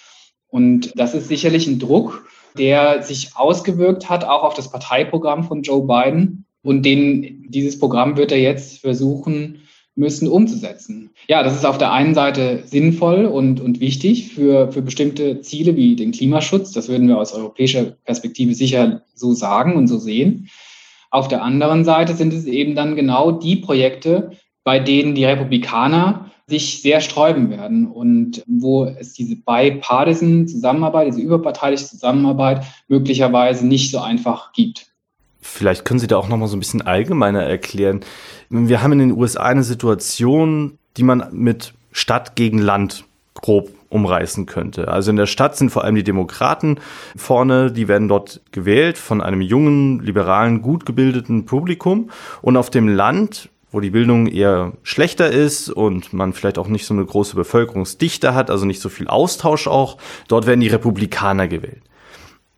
Und 0.49 0.93
das 0.97 1.15
ist 1.15 1.29
sicherlich 1.29 1.67
ein 1.67 1.79
Druck, 1.79 2.29
der 2.57 3.03
sich 3.03 3.37
ausgewirkt 3.37 4.09
hat, 4.09 4.25
auch 4.25 4.45
auf 4.45 4.55
das 4.55 4.71
Parteiprogramm 4.71 5.45
von 5.45 5.63
Joe 5.63 5.87
Biden. 5.87 6.45
Und 6.63 6.85
den, 6.85 7.47
dieses 7.49 7.79
Programm 7.79 8.17
wird 8.17 8.33
er 8.33 8.41
jetzt 8.41 8.81
versuchen 8.81 9.66
müssen 9.97 10.29
umzusetzen. 10.29 11.11
Ja, 11.27 11.43
das 11.43 11.57
ist 11.57 11.65
auf 11.65 11.79
der 11.79 11.91
einen 11.91 12.15
Seite 12.15 12.63
sinnvoll 12.67 13.25
und, 13.25 13.61
und 13.61 13.81
wichtig 13.81 14.33
für, 14.33 14.71
für 14.71 14.83
bestimmte 14.83 15.41
Ziele 15.41 15.75
wie 15.75 15.97
den 15.97 16.13
Klimaschutz. 16.13 16.73
Das 16.73 16.89
würden 16.89 17.09
wir 17.09 17.19
aus 17.19 17.33
europäischer 17.33 17.97
Perspektive 18.05 18.55
sicher 18.55 19.03
so 19.15 19.33
sagen 19.33 19.75
und 19.75 19.89
so 19.89 19.99
sehen. 19.99 20.49
Auf 21.11 21.29
der 21.29 21.43
anderen 21.43 21.85
Seite 21.85 22.15
sind 22.15 22.35
es 22.35 22.45
eben 22.45 22.75
dann 22.75 22.95
genau 22.95 23.33
die 23.33 23.57
Projekte, 23.57 24.33
bei 24.65 24.79
denen 24.79 25.15
die 25.15 25.25
Republikaner 25.25 26.31
sich 26.47 26.83
sehr 26.83 27.01
sträuben 27.01 27.51
werden 27.51 27.91
und 27.91 28.43
wo 28.47 28.85
es 28.85 29.15
diese 29.15 29.37
bipartisan 29.37 30.47
Zusammenarbeit, 30.47 31.09
diese 31.09 31.21
überparteiliche 31.21 31.87
Zusammenarbeit 31.87 32.65
möglicherweise 32.87 33.67
nicht 33.67 33.91
so 33.91 33.99
einfach 33.99 34.53
gibt. 34.53 34.89
Vielleicht 35.47 35.85
können 35.85 36.01
Sie 36.01 36.07
da 36.07 36.17
auch 36.17 36.29
noch 36.29 36.37
mal 36.37 36.49
so 36.49 36.57
ein 36.57 36.61
bisschen 36.61 36.83
allgemeiner 36.83 37.43
erklären. 37.43 38.01
Wir 38.51 38.83
haben 38.83 38.93
in 38.93 38.99
den 38.99 39.13
USA 39.13 39.45
eine 39.45 39.63
Situation, 39.63 40.79
die 40.97 41.03
man 41.03 41.29
mit 41.33 41.75
Stadt 41.93 42.37
gegen 42.37 42.59
Land 42.59 43.05
grob 43.35 43.71
umreißen 43.89 44.47
könnte. 44.47 44.89
Also 44.89 45.11
in 45.11 45.17
der 45.17 45.27
Stadt 45.27 45.57
sind 45.57 45.71
vor 45.71 45.85
allem 45.85 45.95
die 45.95 46.05
Demokraten 46.05 46.79
vorne, 47.17 47.71
die 47.71 47.89
werden 47.89 48.09
dort 48.09 48.41
gewählt 48.51 48.99
von 48.99 49.21
einem 49.21 49.41
jungen, 49.41 50.01
liberalen, 50.01 50.61
gut 50.63 50.85
gebildeten 50.85 51.47
Publikum. 51.47 52.11
Und 52.43 52.57
auf 52.57 52.71
dem 52.71 52.89
Land 52.89 53.49
wo 53.73 53.81
die 53.81 53.91
Bildung 53.91 54.27
eher 54.27 54.73
schlechter 54.85 55.31
ist 55.31 55.69
und 55.69 56.15
man 56.15 56.33
vielleicht 56.33 56.57
auch 56.57 56.69
nicht 56.69 56.87
so 56.87 56.95
eine 56.95 57.05
große 57.05 57.37
Bevölkerungsdichte 57.37 58.35
hat, 58.35 58.51
also 58.51 58.65
nicht 58.65 58.81
so 58.81 58.89
viel 58.89 59.07
Austausch 59.07 59.67
auch, 59.67 59.99
dort 60.29 60.47
werden 60.47 60.61
die 60.61 60.69
Republikaner 60.69 61.47
gewählt. 61.47 61.83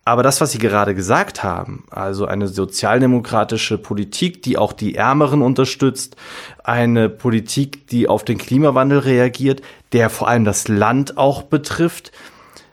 Aber 0.09 0.23
das, 0.23 0.41
was 0.41 0.51
Sie 0.51 0.57
gerade 0.57 0.95
gesagt 0.95 1.43
haben, 1.43 1.83
also 1.91 2.25
eine 2.25 2.47
sozialdemokratische 2.47 3.77
Politik, 3.77 4.41
die 4.41 4.57
auch 4.57 4.73
die 4.73 4.95
Ärmeren 4.95 5.43
unterstützt, 5.43 6.15
eine 6.63 7.09
Politik, 7.09 7.85
die 7.89 8.07
auf 8.07 8.25
den 8.25 8.39
Klimawandel 8.39 8.97
reagiert, 8.97 9.61
der 9.91 10.09
vor 10.09 10.27
allem 10.27 10.45
das 10.45 10.67
Land 10.67 11.19
auch 11.19 11.43
betrifft, 11.43 12.11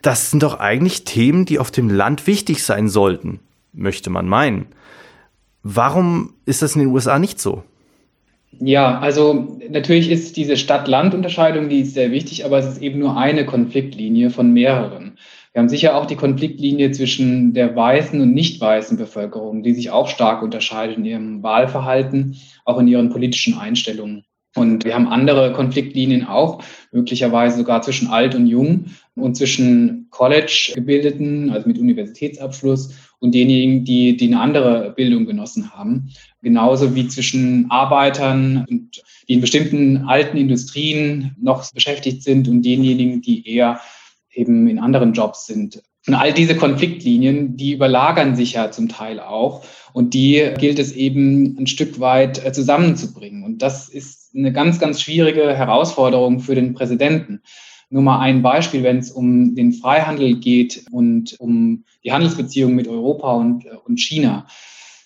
das 0.00 0.30
sind 0.30 0.44
doch 0.44 0.60
eigentlich 0.60 1.04
Themen, 1.04 1.44
die 1.44 1.58
auf 1.58 1.70
dem 1.70 1.90
Land 1.90 2.26
wichtig 2.26 2.64
sein 2.64 2.88
sollten, 2.88 3.40
möchte 3.74 4.08
man 4.08 4.26
meinen. 4.26 4.68
Warum 5.62 6.32
ist 6.46 6.62
das 6.62 6.74
in 6.74 6.80
den 6.80 6.88
USA 6.88 7.18
nicht 7.18 7.38
so? 7.38 7.64
Ja, 8.60 8.98
also 8.98 9.58
natürlich 9.68 10.10
ist 10.10 10.38
diese 10.38 10.56
Stadt-Land-Unterscheidung, 10.56 11.68
die 11.68 11.80
ist 11.80 11.92
sehr 11.92 12.12
wichtig, 12.12 12.46
aber 12.46 12.58
es 12.60 12.66
ist 12.66 12.80
eben 12.80 12.98
nur 12.98 13.18
eine 13.18 13.44
Konfliktlinie 13.44 14.30
von 14.30 14.54
mehreren. 14.54 15.18
Wir 15.56 15.60
haben 15.60 15.70
sicher 15.70 15.96
auch 15.96 16.04
die 16.04 16.16
Konfliktlinie 16.16 16.90
zwischen 16.90 17.54
der 17.54 17.74
weißen 17.74 18.20
und 18.20 18.34
nicht 18.34 18.60
weißen 18.60 18.98
Bevölkerung, 18.98 19.62
die 19.62 19.72
sich 19.72 19.88
auch 19.88 20.06
stark 20.06 20.42
unterscheidet 20.42 20.98
in 20.98 21.06
ihrem 21.06 21.42
Wahlverhalten, 21.42 22.36
auch 22.66 22.78
in 22.78 22.88
ihren 22.88 23.08
politischen 23.08 23.56
Einstellungen. 23.56 24.26
Und 24.54 24.84
wir 24.84 24.94
haben 24.94 25.08
andere 25.08 25.54
Konfliktlinien 25.54 26.26
auch, 26.26 26.62
möglicherweise 26.92 27.56
sogar 27.56 27.80
zwischen 27.80 28.08
alt 28.08 28.34
und 28.34 28.46
jung 28.46 28.90
und 29.14 29.34
zwischen 29.38 30.08
College-Gebildeten, 30.10 31.48
also 31.48 31.66
mit 31.66 31.78
Universitätsabschluss, 31.78 32.94
und 33.18 33.34
denjenigen, 33.34 33.82
die, 33.86 34.14
die 34.14 34.26
eine 34.26 34.40
andere 34.40 34.92
Bildung 34.94 35.24
genossen 35.24 35.72
haben. 35.72 36.10
Genauso 36.42 36.94
wie 36.94 37.08
zwischen 37.08 37.70
Arbeitern, 37.70 38.66
und, 38.68 39.02
die 39.26 39.32
in 39.32 39.40
bestimmten 39.40 40.04
alten 40.06 40.36
Industrien 40.36 41.34
noch 41.40 41.72
beschäftigt 41.72 42.22
sind 42.22 42.46
und 42.46 42.60
denjenigen, 42.60 43.22
die 43.22 43.48
eher 43.48 43.80
eben 44.36 44.68
in 44.68 44.78
anderen 44.78 45.12
Jobs 45.12 45.46
sind. 45.46 45.82
Und 46.06 46.14
all 46.14 46.32
diese 46.32 46.54
Konfliktlinien, 46.54 47.56
die 47.56 47.72
überlagern 47.72 48.36
sich 48.36 48.52
ja 48.52 48.70
zum 48.70 48.88
Teil 48.88 49.18
auch. 49.18 49.64
Und 49.92 50.14
die 50.14 50.52
gilt 50.58 50.78
es 50.78 50.92
eben 50.92 51.56
ein 51.58 51.66
Stück 51.66 51.98
weit 51.98 52.44
äh, 52.44 52.52
zusammenzubringen. 52.52 53.42
Und 53.42 53.62
das 53.62 53.88
ist 53.88 54.34
eine 54.36 54.52
ganz, 54.52 54.78
ganz 54.78 55.00
schwierige 55.00 55.56
Herausforderung 55.56 56.40
für 56.40 56.54
den 56.54 56.74
Präsidenten. 56.74 57.42
nur 57.88 58.02
mal 58.02 58.20
ein 58.20 58.42
Beispiel, 58.42 58.82
wenn 58.82 58.98
es 58.98 59.10
um 59.10 59.54
den 59.54 59.72
Freihandel 59.72 60.36
geht 60.36 60.84
und 60.90 61.38
um 61.40 61.84
die 62.04 62.12
Handelsbeziehungen 62.12 62.76
mit 62.76 62.88
Europa 62.88 63.32
und, 63.32 63.64
und 63.84 63.98
China. 63.98 64.46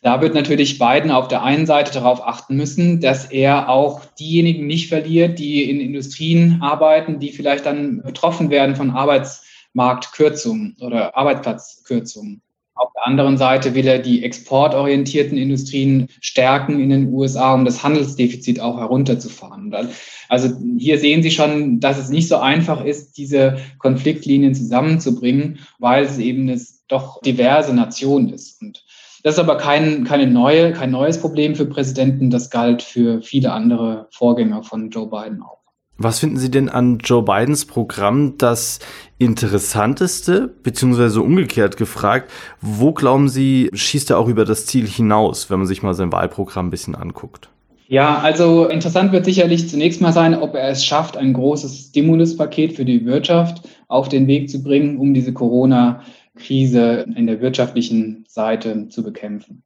Da 0.02 0.22
wird 0.22 0.34
natürlich 0.34 0.78
Biden 0.78 1.10
auf 1.10 1.28
der 1.28 1.42
einen 1.42 1.66
Seite 1.66 1.92
darauf 1.92 2.26
achten 2.26 2.56
müssen, 2.56 3.00
dass 3.00 3.26
er 3.26 3.68
auch 3.68 4.06
diejenigen 4.18 4.66
nicht 4.66 4.88
verliert, 4.88 5.38
die 5.38 5.68
in 5.68 5.78
Industrien 5.78 6.62
arbeiten, 6.62 7.18
die 7.18 7.32
vielleicht 7.32 7.66
dann 7.66 8.02
betroffen 8.02 8.48
werden 8.48 8.76
von 8.76 8.92
Arbeitsmarktkürzungen 8.92 10.76
oder 10.80 11.14
Arbeitsplatzkürzungen. 11.16 12.40
Auf 12.74 12.88
der 12.94 13.06
anderen 13.06 13.36
Seite 13.36 13.74
will 13.74 13.86
er 13.86 13.98
die 13.98 14.24
exportorientierten 14.24 15.36
Industrien 15.36 16.08
stärken 16.22 16.80
in 16.80 16.88
den 16.88 17.12
USA, 17.12 17.52
um 17.52 17.66
das 17.66 17.82
Handelsdefizit 17.82 18.58
auch 18.58 18.78
herunterzufahren. 18.78 19.70
Also 20.30 20.56
hier 20.78 20.98
sehen 20.98 21.22
Sie 21.22 21.30
schon, 21.30 21.80
dass 21.80 21.98
es 21.98 22.08
nicht 22.08 22.28
so 22.28 22.38
einfach 22.38 22.82
ist, 22.82 23.18
diese 23.18 23.58
Konfliktlinien 23.76 24.54
zusammenzubringen, 24.54 25.58
weil 25.78 26.04
es 26.04 26.16
eben 26.16 26.48
eine 26.48 26.58
doch 26.88 27.20
diverse 27.20 27.74
Nation 27.74 28.30
ist. 28.30 28.62
Und 28.62 28.82
das 29.22 29.34
ist 29.34 29.40
aber 29.40 29.56
kein, 29.56 30.04
keine 30.04 30.26
neue, 30.26 30.72
kein 30.72 30.90
neues 30.90 31.20
Problem 31.20 31.54
für 31.54 31.66
Präsidenten. 31.66 32.30
Das 32.30 32.50
galt 32.50 32.82
für 32.82 33.20
viele 33.22 33.52
andere 33.52 34.08
Vorgänger 34.10 34.62
von 34.62 34.90
Joe 34.90 35.08
Biden 35.08 35.42
auch. 35.42 35.60
Was 36.02 36.18
finden 36.18 36.38
Sie 36.38 36.50
denn 36.50 36.70
an 36.70 36.98
Joe 37.04 37.22
Bidens 37.22 37.66
Programm 37.66 38.38
das 38.38 38.78
interessanteste, 39.18 40.50
beziehungsweise 40.62 41.20
umgekehrt 41.20 41.76
gefragt, 41.76 42.30
wo 42.62 42.92
glauben 42.92 43.28
Sie, 43.28 43.68
schießt 43.74 44.08
er 44.08 44.18
auch 44.18 44.26
über 44.28 44.46
das 44.46 44.64
Ziel 44.64 44.86
hinaus, 44.86 45.50
wenn 45.50 45.58
man 45.58 45.68
sich 45.68 45.82
mal 45.82 45.92
sein 45.92 46.10
Wahlprogramm 46.10 46.68
ein 46.68 46.70
bisschen 46.70 46.94
anguckt? 46.94 47.50
Ja, 47.86 48.18
also 48.20 48.66
interessant 48.66 49.12
wird 49.12 49.26
sicherlich 49.26 49.68
zunächst 49.68 50.00
mal 50.00 50.12
sein, 50.12 50.34
ob 50.34 50.54
er 50.54 50.70
es 50.70 50.86
schafft, 50.86 51.18
ein 51.18 51.34
großes 51.34 51.88
Stimuluspaket 51.88 52.72
für 52.72 52.86
die 52.86 53.04
Wirtschaft 53.04 53.68
auf 53.88 54.08
den 54.08 54.26
Weg 54.26 54.48
zu 54.48 54.62
bringen, 54.62 54.96
um 54.96 55.12
diese 55.12 55.34
Corona-Krise 55.34 56.19
in 56.48 57.26
der 57.26 57.40
wirtschaftlichen 57.40 58.24
Seite 58.28 58.88
zu 58.88 59.02
bekämpfen. 59.02 59.62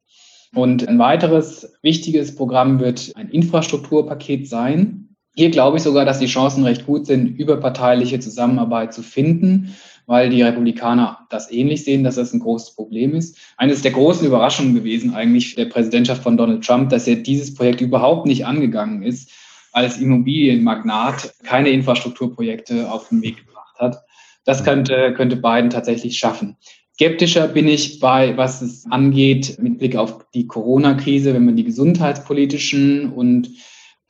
Und 0.53 0.87
ein 0.87 0.99
weiteres 0.99 1.73
wichtiges 1.81 2.35
Programm 2.35 2.79
wird 2.79 3.11
ein 3.15 3.29
Infrastrukturpaket 3.29 4.47
sein, 4.47 5.05
hier 5.35 5.51
glaube 5.51 5.77
ich 5.77 5.83
sogar, 5.83 6.05
dass 6.05 6.19
die 6.19 6.27
Chancen 6.27 6.63
recht 6.63 6.85
gut 6.85 7.05
sind, 7.05 7.37
überparteiliche 7.37 8.19
Zusammenarbeit 8.19 8.93
zu 8.93 9.03
finden, 9.03 9.75
weil 10.05 10.29
die 10.29 10.41
Republikaner 10.41 11.27
das 11.29 11.51
ähnlich 11.51 11.83
sehen, 11.83 12.05
dass 12.05 12.15
das 12.15 12.31
ein 12.31 12.39
großes 12.39 12.75
Problem 12.75 13.13
ist. 13.13 13.37
Eines 13.57 13.81
der 13.81 13.91
großen 13.91 14.25
Überraschungen 14.25 14.75
gewesen 14.75 15.13
eigentlich 15.13 15.55
der 15.55 15.65
Präsidentschaft 15.65 16.23
von 16.23 16.37
Donald 16.37 16.63
Trump, 16.63 16.89
dass 16.89 17.07
er 17.07 17.17
dieses 17.17 17.53
Projekt 17.53 17.81
überhaupt 17.81 18.27
nicht 18.27 18.45
angegangen 18.45 19.03
ist, 19.03 19.31
als 19.73 19.97
Immobilienmagnat 19.97 21.33
keine 21.43 21.69
Infrastrukturprojekte 21.69 22.89
auf 22.89 23.09
den 23.09 23.21
Weg 23.21 23.45
gebracht 23.45 23.75
hat. 23.77 24.04
Das 24.45 24.63
könnte, 24.63 25.13
könnte 25.13 25.35
Biden 25.35 25.69
tatsächlich 25.69 26.17
schaffen. 26.17 26.55
Skeptischer 26.93 27.49
bin 27.49 27.67
ich 27.67 27.99
bei, 27.99 28.37
was 28.37 28.61
es 28.61 28.85
angeht, 28.89 29.57
mit 29.59 29.79
Blick 29.79 29.97
auf 29.97 30.29
die 30.33 30.47
Corona-Krise, 30.47 31.33
wenn 31.33 31.43
man 31.43 31.57
die 31.57 31.65
gesundheitspolitischen 31.65 33.11
und 33.11 33.49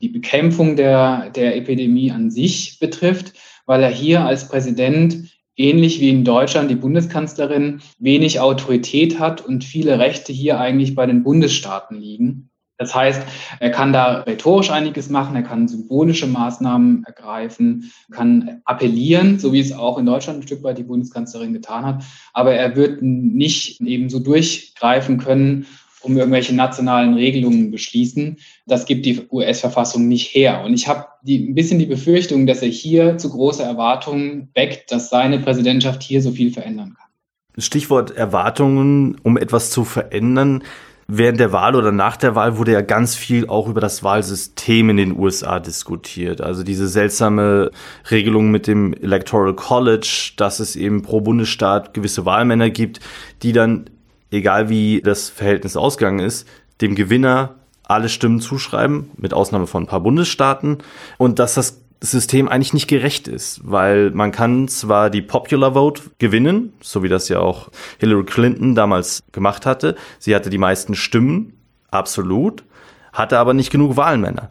die 0.00 0.08
Bekämpfung 0.08 0.76
der, 0.76 1.30
der 1.30 1.56
Epidemie 1.56 2.12
an 2.12 2.30
sich 2.30 2.78
betrifft, 2.78 3.32
weil 3.64 3.82
er 3.82 3.90
hier 3.90 4.24
als 4.24 4.48
Präsident 4.48 5.32
ähnlich 5.56 6.00
wie 6.00 6.10
in 6.10 6.24
Deutschland 6.24 6.70
die 6.70 6.76
Bundeskanzlerin 6.76 7.80
wenig 7.98 8.40
Autorität 8.40 9.18
hat 9.18 9.44
und 9.44 9.64
viele 9.64 9.98
Rechte 9.98 10.32
hier 10.32 10.60
eigentlich 10.60 10.94
bei 10.94 11.06
den 11.06 11.24
Bundesstaaten 11.24 11.98
liegen. 11.98 12.50
Das 12.78 12.94
heißt, 12.94 13.22
er 13.58 13.70
kann 13.70 13.92
da 13.92 14.20
rhetorisch 14.20 14.70
einiges 14.70 15.08
machen, 15.08 15.34
er 15.34 15.42
kann 15.42 15.68
symbolische 15.68 16.26
Maßnahmen 16.26 17.04
ergreifen, 17.04 17.90
kann 18.10 18.60
appellieren, 18.64 19.38
so 19.38 19.52
wie 19.52 19.60
es 19.60 19.72
auch 19.72 19.98
in 19.98 20.06
Deutschland 20.06 20.40
ein 20.40 20.46
Stück 20.46 20.62
weit 20.62 20.78
die 20.78 20.82
Bundeskanzlerin 20.82 21.54
getan 21.54 21.86
hat. 21.86 22.04
Aber 22.32 22.52
er 22.52 22.76
wird 22.76 23.00
nicht 23.02 23.80
eben 23.80 24.10
so 24.10 24.18
durchgreifen 24.18 25.18
können 25.18 25.66
um 26.06 26.16
irgendwelche 26.16 26.54
nationalen 26.54 27.14
Regelungen 27.14 27.70
beschließen. 27.70 28.38
Das 28.66 28.86
gibt 28.86 29.06
die 29.06 29.26
US-Verfassung 29.30 30.06
nicht 30.08 30.34
her. 30.34 30.62
Und 30.64 30.74
ich 30.74 30.86
habe 30.86 31.06
ein 31.26 31.54
bisschen 31.54 31.78
die 31.78 31.86
Befürchtung, 31.86 32.46
dass 32.46 32.62
er 32.62 32.68
hier 32.68 33.18
zu 33.18 33.30
große 33.30 33.62
Erwartungen 33.62 34.48
weckt, 34.54 34.92
dass 34.92 35.10
seine 35.10 35.40
Präsidentschaft 35.40 36.02
hier 36.02 36.22
so 36.22 36.30
viel 36.30 36.52
verändern 36.52 36.94
kann. 36.96 37.62
Stichwort 37.62 38.12
Erwartungen, 38.12 39.16
um 39.22 39.36
etwas 39.36 39.70
zu 39.70 39.84
verändern. 39.84 40.62
Während 41.08 41.38
der 41.38 41.52
Wahl 41.52 41.76
oder 41.76 41.92
nach 41.92 42.16
der 42.16 42.34
Wahl 42.34 42.58
wurde 42.58 42.72
ja 42.72 42.80
ganz 42.80 43.14
viel 43.14 43.48
auch 43.48 43.68
über 43.68 43.80
das 43.80 44.02
Wahlsystem 44.02 44.90
in 44.90 44.96
den 44.96 45.16
USA 45.16 45.60
diskutiert. 45.60 46.40
Also 46.40 46.64
diese 46.64 46.88
seltsame 46.88 47.70
Regelung 48.10 48.50
mit 48.50 48.66
dem 48.66 48.92
Electoral 48.92 49.54
College, 49.54 50.32
dass 50.36 50.58
es 50.58 50.74
eben 50.74 51.02
pro 51.02 51.20
Bundesstaat 51.20 51.94
gewisse 51.94 52.26
Wahlmänner 52.26 52.70
gibt, 52.70 52.98
die 53.42 53.52
dann 53.52 53.88
egal 54.30 54.68
wie 54.68 55.00
das 55.00 55.28
Verhältnis 55.28 55.76
ausgegangen 55.76 56.18
ist, 56.18 56.48
dem 56.80 56.94
Gewinner 56.94 57.54
alle 57.84 58.08
Stimmen 58.08 58.40
zuschreiben, 58.40 59.10
mit 59.16 59.32
Ausnahme 59.32 59.68
von 59.68 59.84
ein 59.84 59.86
paar 59.86 60.00
Bundesstaaten, 60.00 60.78
und 61.18 61.38
dass 61.38 61.54
das 61.54 61.82
System 62.00 62.48
eigentlich 62.48 62.74
nicht 62.74 62.88
gerecht 62.88 63.26
ist, 63.26 63.60
weil 63.64 64.10
man 64.10 64.32
kann 64.32 64.68
zwar 64.68 65.10
die 65.10 65.22
Popular 65.22 65.74
Vote 65.74 66.02
gewinnen, 66.18 66.72
so 66.80 67.02
wie 67.02 67.08
das 67.08 67.28
ja 67.28 67.40
auch 67.40 67.70
Hillary 67.98 68.24
Clinton 68.24 68.74
damals 68.74 69.22
gemacht 69.32 69.66
hatte. 69.66 69.96
Sie 70.18 70.34
hatte 70.34 70.50
die 70.50 70.58
meisten 70.58 70.94
Stimmen, 70.94 71.54
absolut, 71.90 72.64
hatte 73.12 73.38
aber 73.38 73.54
nicht 73.54 73.70
genug 73.70 73.96
Wahlmänner. 73.96 74.50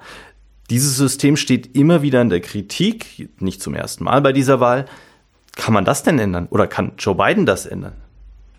Dieses 0.70 0.98
System 0.98 1.38
steht 1.38 1.76
immer 1.76 2.02
wieder 2.02 2.22
in 2.22 2.30
der 2.30 2.42
Kritik, 2.42 3.30
nicht 3.40 3.62
zum 3.62 3.76
ersten 3.76 4.04
Mal 4.04 4.22
bei 4.22 4.34
dieser 4.34 4.60
Wahl. 4.60 4.86
Kann 5.56 5.74
man 5.74 5.86
das 5.86 6.02
denn 6.02 6.18
ändern? 6.18 6.48
Oder 6.50 6.68
kann 6.68 6.94
Joe 6.98 7.16
Biden 7.16 7.46
das 7.46 7.68
ändern? 7.68 7.94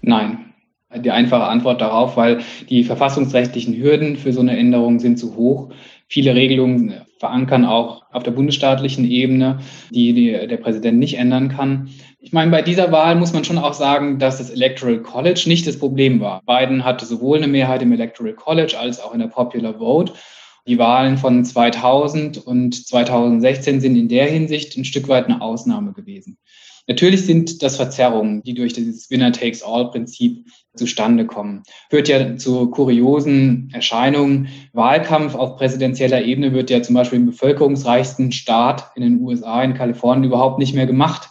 Nein, 0.02 0.52
die 0.98 1.10
einfache 1.10 1.44
Antwort 1.44 1.80
darauf, 1.80 2.16
weil 2.16 2.40
die 2.68 2.84
verfassungsrechtlichen 2.84 3.76
Hürden 3.76 4.16
für 4.16 4.32
so 4.32 4.40
eine 4.40 4.56
Änderung 4.56 4.98
sind 4.98 5.18
zu 5.18 5.36
hoch. 5.36 5.70
Viele 6.08 6.34
Regelungen 6.34 6.94
verankern 7.18 7.64
auch 7.64 8.02
auf 8.12 8.22
der 8.22 8.30
bundesstaatlichen 8.30 9.08
Ebene, 9.10 9.60
die, 9.90 10.12
die 10.12 10.46
der 10.46 10.56
Präsident 10.58 10.98
nicht 10.98 11.18
ändern 11.18 11.48
kann. 11.48 11.88
Ich 12.20 12.32
meine, 12.32 12.50
bei 12.50 12.62
dieser 12.62 12.92
Wahl 12.92 13.14
muss 13.16 13.32
man 13.32 13.44
schon 13.44 13.58
auch 13.58 13.72
sagen, 13.72 14.18
dass 14.18 14.38
das 14.38 14.50
Electoral 14.50 15.00
College 15.00 15.44
nicht 15.46 15.66
das 15.66 15.78
Problem 15.78 16.20
war. 16.20 16.42
Biden 16.46 16.84
hatte 16.84 17.06
sowohl 17.06 17.38
eine 17.38 17.48
Mehrheit 17.48 17.82
im 17.82 17.92
Electoral 17.92 18.34
College 18.34 18.76
als 18.78 19.00
auch 19.00 19.14
in 19.14 19.20
der 19.20 19.28
Popular 19.28 19.74
Vote. 19.74 20.12
Die 20.66 20.78
Wahlen 20.78 21.16
von 21.16 21.44
2000 21.44 22.44
und 22.44 22.86
2016 22.86 23.80
sind 23.80 23.96
in 23.96 24.08
der 24.08 24.26
Hinsicht 24.26 24.76
ein 24.76 24.84
Stück 24.84 25.06
weit 25.08 25.26
eine 25.26 25.40
Ausnahme 25.40 25.92
gewesen. 25.92 26.38
Natürlich 26.88 27.26
sind 27.26 27.62
das 27.62 27.76
Verzerrungen, 27.76 28.42
die 28.42 28.54
durch 28.54 28.72
dieses 28.72 29.10
Winner-Takes-All-Prinzip 29.10 30.46
zustande 30.76 31.26
kommen. 31.26 31.64
Führt 31.90 32.06
ja 32.08 32.36
zu 32.36 32.70
kuriosen 32.70 33.70
Erscheinungen. 33.72 34.48
Wahlkampf 34.72 35.34
auf 35.34 35.56
präsidentieller 35.56 36.22
Ebene 36.22 36.52
wird 36.52 36.70
ja 36.70 36.82
zum 36.82 36.94
Beispiel 36.94 37.18
im 37.18 37.26
bevölkerungsreichsten 37.26 38.30
Staat 38.30 38.92
in 38.94 39.02
den 39.02 39.20
USA, 39.20 39.62
in 39.64 39.74
Kalifornien, 39.74 40.24
überhaupt 40.24 40.60
nicht 40.60 40.74
mehr 40.74 40.86
gemacht, 40.86 41.30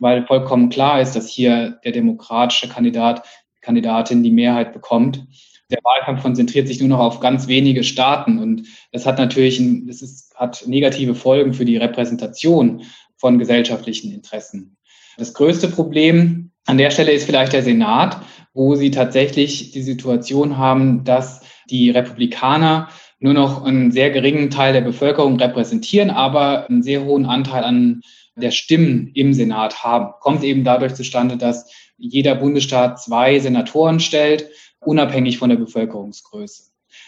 weil 0.00 0.26
vollkommen 0.26 0.70
klar 0.70 1.02
ist, 1.02 1.14
dass 1.14 1.28
hier 1.28 1.78
der 1.84 1.92
demokratische 1.92 2.68
Kandidat, 2.68 3.24
Kandidatin 3.60 4.22
die 4.22 4.30
Mehrheit 4.30 4.72
bekommt. 4.72 5.26
Der 5.70 5.80
Wahlkampf 5.82 6.22
konzentriert 6.22 6.68
sich 6.68 6.80
nur 6.80 6.88
noch 6.88 7.00
auf 7.00 7.20
ganz 7.20 7.48
wenige 7.48 7.84
Staaten 7.84 8.38
und 8.38 8.68
das 8.92 9.06
hat 9.06 9.18
natürlich, 9.18 9.60
das 9.86 10.02
ist, 10.02 10.34
hat 10.34 10.64
negative 10.66 11.14
Folgen 11.14 11.52
für 11.52 11.64
die 11.64 11.78
Repräsentation 11.78 12.82
von 13.16 13.38
gesellschaftlichen 13.38 14.12
Interessen. 14.12 14.76
Das 15.16 15.34
größte 15.34 15.68
Problem 15.68 16.50
an 16.66 16.78
der 16.78 16.90
Stelle 16.90 17.12
ist 17.12 17.24
vielleicht 17.24 17.52
der 17.52 17.62
Senat, 17.62 18.20
wo 18.52 18.74
sie 18.74 18.90
tatsächlich 18.90 19.72
die 19.72 19.82
Situation 19.82 20.56
haben, 20.56 21.04
dass 21.04 21.42
die 21.70 21.90
Republikaner 21.90 22.88
nur 23.18 23.34
noch 23.34 23.64
einen 23.64 23.90
sehr 23.90 24.10
geringen 24.10 24.50
Teil 24.50 24.72
der 24.72 24.80
Bevölkerung 24.80 25.38
repräsentieren, 25.38 26.10
aber 26.10 26.68
einen 26.68 26.82
sehr 26.82 27.04
hohen 27.04 27.26
Anteil 27.26 27.64
an 27.64 28.02
der 28.36 28.50
Stimmen 28.50 29.10
im 29.14 29.32
Senat 29.32 29.82
haben. 29.84 30.12
Kommt 30.20 30.42
eben 30.42 30.64
dadurch 30.64 30.94
zustande, 30.94 31.36
dass 31.36 31.70
jeder 31.96 32.34
Bundesstaat 32.34 33.00
zwei 33.00 33.38
Senatoren 33.38 34.00
stellt, 34.00 34.50
unabhängig 34.80 35.38
von 35.38 35.50
der 35.50 35.56
Bevölkerungsgröße. 35.56 36.64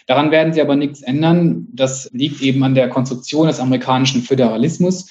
Daran 0.07 0.31
werden 0.31 0.53
sie 0.53 0.61
aber 0.61 0.75
nichts 0.75 1.01
ändern. 1.01 1.67
Das 1.73 2.09
liegt 2.13 2.41
eben 2.41 2.63
an 2.63 2.75
der 2.75 2.89
Konstruktion 2.89 3.47
des 3.47 3.59
amerikanischen 3.59 4.21
Föderalismus 4.21 5.09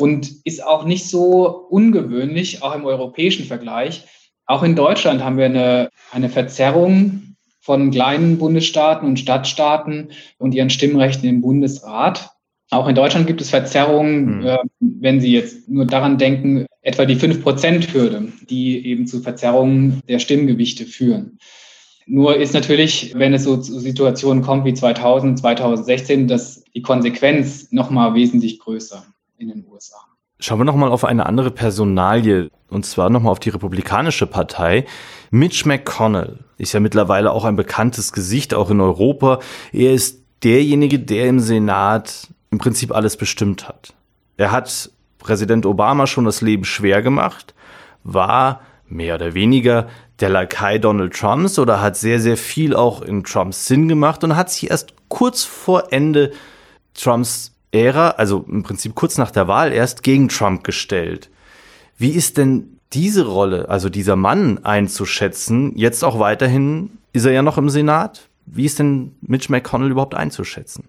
und 0.00 0.32
ist 0.44 0.64
auch 0.64 0.84
nicht 0.84 1.08
so 1.08 1.46
ungewöhnlich, 1.68 2.62
auch 2.62 2.74
im 2.74 2.86
europäischen 2.86 3.44
Vergleich. 3.44 4.04
Auch 4.46 4.62
in 4.62 4.74
Deutschland 4.74 5.22
haben 5.22 5.36
wir 5.36 5.44
eine, 5.44 5.90
eine 6.10 6.30
Verzerrung 6.30 7.36
von 7.60 7.90
kleinen 7.90 8.38
Bundesstaaten 8.38 9.06
und 9.06 9.18
Stadtstaaten 9.18 10.10
und 10.38 10.54
ihren 10.54 10.70
Stimmrechten 10.70 11.28
im 11.28 11.42
Bundesrat. 11.42 12.30
Auch 12.70 12.88
in 12.88 12.94
Deutschland 12.94 13.26
gibt 13.26 13.40
es 13.40 13.50
Verzerrungen, 13.50 14.40
mhm. 14.40 14.56
wenn 14.80 15.20
Sie 15.20 15.32
jetzt 15.32 15.68
nur 15.68 15.86
daran 15.86 16.18
denken, 16.18 16.66
etwa 16.82 17.04
die 17.04 17.16
5-Prozent-Hürde, 17.16 18.32
die 18.48 18.86
eben 18.86 19.06
zu 19.06 19.20
Verzerrungen 19.20 20.00
der 20.08 20.18
Stimmgewichte 20.18 20.86
führen. 20.86 21.38
Nur 22.06 22.36
ist 22.36 22.54
natürlich, 22.54 23.12
wenn 23.16 23.34
es 23.34 23.44
so 23.44 23.58
zu 23.58 23.78
Situationen 23.78 24.42
kommt 24.42 24.64
wie 24.64 24.74
2000, 24.74 25.38
2016, 25.38 26.26
dass 26.26 26.64
die 26.74 26.82
Konsequenz 26.82 27.70
nochmal 27.70 28.14
wesentlich 28.14 28.58
größer 28.60 29.04
in 29.40 29.48
den 29.48 29.64
USA. 29.66 29.96
Schauen 30.38 30.58
wir 30.58 30.64
nochmal 30.64 30.90
auf 30.90 31.04
eine 31.04 31.26
andere 31.26 31.50
Personalie, 31.50 32.50
und 32.68 32.86
zwar 32.86 33.10
nochmal 33.10 33.32
auf 33.32 33.40
die 33.40 33.50
Republikanische 33.50 34.26
Partei. 34.26 34.86
Mitch 35.30 35.66
McConnell 35.66 36.38
ist 36.56 36.72
ja 36.72 36.80
mittlerweile 36.80 37.32
auch 37.32 37.44
ein 37.44 37.56
bekanntes 37.56 38.12
Gesicht, 38.12 38.54
auch 38.54 38.70
in 38.70 38.80
Europa. 38.80 39.40
Er 39.72 39.92
ist 39.92 40.22
derjenige, 40.42 40.98
der 40.98 41.28
im 41.28 41.40
Senat 41.40 42.28
im 42.50 42.58
Prinzip 42.58 42.92
alles 42.92 43.16
bestimmt 43.16 43.68
hat. 43.68 43.94
Er 44.36 44.50
hat 44.50 44.90
Präsident 45.18 45.66
Obama 45.66 46.06
schon 46.06 46.24
das 46.24 46.40
Leben 46.40 46.64
schwer 46.64 47.02
gemacht, 47.02 47.54
war 48.02 48.62
mehr 48.88 49.16
oder 49.16 49.34
weniger 49.34 49.88
der 50.20 50.30
Lakai 50.30 50.78
Donald 50.78 51.14
Trumps 51.14 51.58
oder 51.58 51.80
hat 51.80 51.96
sehr, 51.96 52.18
sehr 52.18 52.36
viel 52.36 52.74
auch 52.74 53.02
in 53.02 53.24
Trumps 53.24 53.66
Sinn 53.66 53.88
gemacht 53.88 54.24
und 54.24 54.36
hat 54.36 54.50
sich 54.50 54.70
erst 54.70 54.94
kurz 55.08 55.44
vor 55.44 55.92
Ende 55.92 56.32
Trumps 56.94 57.52
Ära, 57.72 58.10
also 58.10 58.44
im 58.48 58.62
Prinzip 58.62 58.94
kurz 58.94 59.18
nach 59.18 59.30
der 59.30 59.48
Wahl 59.48 59.72
erst 59.72 60.02
gegen 60.02 60.28
Trump 60.28 60.64
gestellt. 60.64 61.30
Wie 61.96 62.10
ist 62.10 62.38
denn 62.38 62.78
diese 62.92 63.26
Rolle, 63.26 63.68
also 63.68 63.88
dieser 63.88 64.16
Mann 64.16 64.64
einzuschätzen? 64.64 65.76
Jetzt 65.76 66.02
auch 66.02 66.18
weiterhin 66.18 66.98
ist 67.12 67.24
er 67.24 67.32
ja 67.32 67.42
noch 67.42 67.58
im 67.58 67.68
Senat. 67.68 68.28
Wie 68.46 68.64
ist 68.64 68.78
denn 68.78 69.12
Mitch 69.20 69.50
McConnell 69.50 69.90
überhaupt 69.90 70.14
einzuschätzen? 70.14 70.88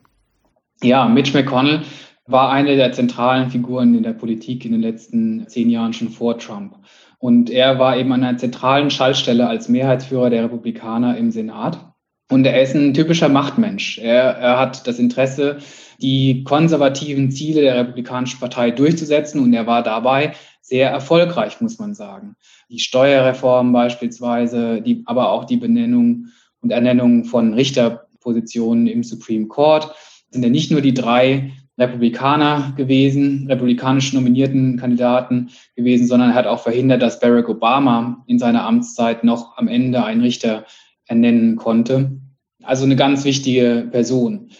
Ja, 0.81 1.07
Mitch 1.07 1.37
McConnell 1.37 1.83
war 2.25 2.51
eine 2.51 2.75
der 2.75 2.91
zentralen 2.91 3.51
Figuren 3.51 3.93
in 3.93 4.03
der 4.03 4.13
Politik 4.13 4.65
in 4.65 4.71
den 4.71 4.81
letzten 4.81 5.47
zehn 5.47 5.69
Jahren 5.69 5.93
schon 5.93 6.09
vor 6.09 6.37
Trump. 6.37 6.75
Und 7.19 7.51
er 7.51 7.77
war 7.77 7.97
eben 7.97 8.11
an 8.13 8.23
einer 8.23 8.37
zentralen 8.37 8.89
Schaltstelle 8.89 9.47
als 9.47 9.69
Mehrheitsführer 9.69 10.31
der 10.31 10.43
Republikaner 10.45 11.17
im 11.17 11.31
Senat. 11.31 11.93
Und 12.31 12.45
er 12.45 12.61
ist 12.61 12.73
ein 12.73 12.93
typischer 12.93 13.29
Machtmensch. 13.29 13.99
Er, 13.99 14.23
er 14.37 14.57
hat 14.57 14.87
das 14.87 14.97
Interesse, 14.97 15.59
die 16.01 16.43
konservativen 16.43 17.31
Ziele 17.31 17.61
der 17.61 17.75
Republikanischen 17.75 18.39
Partei 18.39 18.71
durchzusetzen. 18.71 19.39
Und 19.39 19.53
er 19.53 19.67
war 19.67 19.83
dabei 19.83 20.33
sehr 20.61 20.89
erfolgreich, 20.89 21.61
muss 21.61 21.79
man 21.79 21.93
sagen. 21.93 22.35
Die 22.69 22.79
Steuerreform 22.79 23.73
beispielsweise, 23.73 24.81
die, 24.81 25.03
aber 25.05 25.31
auch 25.31 25.45
die 25.45 25.57
Benennung 25.57 26.27
und 26.61 26.71
Ernennung 26.71 27.25
von 27.25 27.53
Richterpositionen 27.53 28.87
im 28.87 29.03
Supreme 29.03 29.47
Court 29.47 29.93
sind 30.29 30.43
ja 30.43 30.49
nicht 30.49 30.71
nur 30.71 30.81
die 30.81 30.93
drei 30.93 31.51
Republikaner 31.77 32.73
gewesen, 32.77 33.47
republikanisch 33.47 34.13
nominierten 34.13 34.77
Kandidaten 34.77 35.49
gewesen, 35.75 36.05
sondern 36.05 36.29
er 36.29 36.35
hat 36.35 36.47
auch 36.47 36.61
verhindert, 36.61 37.01
dass 37.01 37.19
Barack 37.19 37.49
Obama 37.49 38.23
in 38.27 38.39
seiner 38.39 38.65
Amtszeit 38.65 39.23
noch 39.23 39.57
am 39.57 39.67
Ende 39.67 40.03
einen 40.03 40.21
Richter 40.21 40.65
ernennen 41.07 41.55
konnte. 41.55 42.19
Also 42.63 42.85
eine 42.85 42.95
ganz 42.95 43.25
wichtige 43.25 43.87
Person. 43.91 44.51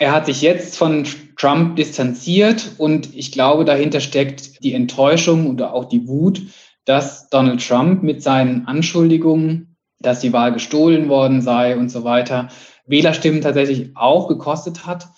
Er 0.00 0.12
hat 0.12 0.24
sich 0.24 0.40
jetzt 0.40 0.78
von 0.78 1.04
Trump 1.36 1.76
distanziert 1.76 2.72
und 2.78 3.14
ich 3.14 3.32
glaube, 3.32 3.66
dahinter 3.66 4.00
steckt 4.00 4.64
die 4.64 4.72
Enttäuschung 4.72 5.50
oder 5.50 5.74
auch 5.74 5.84
die 5.84 6.08
Wut, 6.08 6.40
dass 6.86 7.28
Donald 7.28 7.66
Trump 7.66 8.02
mit 8.02 8.22
seinen 8.22 8.66
Anschuldigungen, 8.66 9.76
dass 9.98 10.20
die 10.20 10.32
Wahl 10.32 10.54
gestohlen 10.54 11.10
worden 11.10 11.42
sei 11.42 11.76
und 11.76 11.90
so 11.90 12.02
weiter, 12.02 12.48
Wählerstimmen 12.86 13.42
tatsächlich 13.42 13.90
auch 13.94 14.26
gekostet 14.26 14.86
hat 14.86 15.10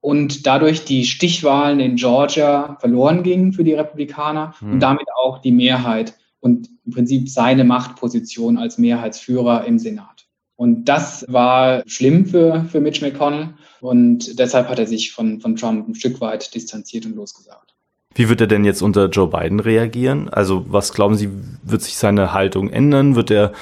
und 0.00 0.46
dadurch 0.46 0.86
die 0.86 1.04
Stichwahlen 1.04 1.78
in 1.78 1.96
Georgia 1.96 2.78
verloren 2.80 3.22
gingen 3.22 3.52
für 3.52 3.64
die 3.64 3.74
Republikaner 3.74 4.54
hm. 4.60 4.72
und 4.72 4.80
damit 4.80 5.08
auch 5.22 5.42
die 5.42 5.52
Mehrheit 5.52 6.14
und 6.40 6.70
im 6.86 6.92
Prinzip 6.92 7.28
seine 7.28 7.64
Machtposition 7.64 8.56
als 8.56 8.78
Mehrheitsführer 8.78 9.66
im 9.66 9.78
Senat. 9.78 10.26
Und 10.56 10.86
das 10.86 11.26
war 11.28 11.82
schlimm 11.86 12.24
für, 12.24 12.64
für 12.70 12.80
Mitch 12.80 13.04
McConnell 13.04 13.50
und 13.82 14.38
deshalb 14.38 14.68
hat 14.68 14.78
er 14.78 14.86
sich 14.86 15.12
von, 15.12 15.40
von 15.40 15.56
Trump 15.56 15.88
ein 15.88 15.94
Stück 15.96 16.20
weit 16.20 16.54
distanziert 16.54 17.04
und 17.04 17.16
losgesagt. 17.16 17.74
Wie 18.14 18.28
wird 18.28 18.40
er 18.40 18.46
denn 18.46 18.64
jetzt 18.64 18.80
unter 18.80 19.08
Joe 19.08 19.26
Biden 19.26 19.58
reagieren? 19.58 20.28
Also 20.28 20.64
was 20.68 20.92
glauben 20.92 21.16
Sie, 21.16 21.30
wird 21.64 21.82
sich 21.82 21.96
seine 21.96 22.32
Haltung 22.32 22.70
ändern? 22.70 23.16
Wird 23.16 23.32
er 23.32 23.52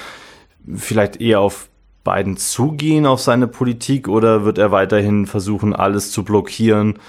vielleicht 0.75 1.19
eher 1.19 1.39
auf 1.39 1.69
Biden 2.03 2.37
zugehen 2.37 3.05
auf 3.05 3.19
seine 3.19 3.47
Politik 3.47 4.07
oder 4.07 4.45
wird 4.45 4.57
er 4.57 4.71
weiterhin 4.71 5.25
versuchen, 5.25 5.73
alles 5.73 6.11
zu 6.11 6.23
blockieren, 6.23 6.99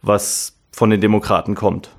was 0.00 0.56
von 0.72 0.90
den 0.90 1.00
Demokraten 1.00 1.54
kommt? 1.54 1.90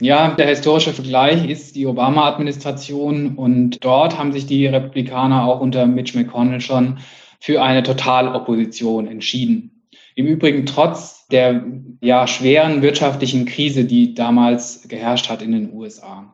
Ja, 0.00 0.34
der 0.34 0.48
historische 0.48 0.92
Vergleich 0.92 1.48
ist 1.48 1.76
die 1.76 1.86
Obama-Administration 1.86 3.36
und 3.36 3.84
dort 3.84 4.18
haben 4.18 4.32
sich 4.32 4.46
die 4.46 4.66
Republikaner 4.66 5.44
auch 5.44 5.60
unter 5.60 5.86
Mitch 5.86 6.18
McConnell 6.18 6.60
schon 6.60 6.98
für 7.38 7.62
eine 7.62 7.82
Totalopposition 7.82 9.06
entschieden. 9.06 9.71
Im 10.14 10.26
Übrigen 10.26 10.66
trotz 10.66 11.26
der 11.28 11.64
ja, 12.00 12.26
schweren 12.26 12.82
wirtschaftlichen 12.82 13.46
Krise, 13.46 13.84
die 13.84 14.14
damals 14.14 14.86
geherrscht 14.88 15.28
hat 15.28 15.42
in 15.42 15.52
den 15.52 15.72
USA. 15.72 16.32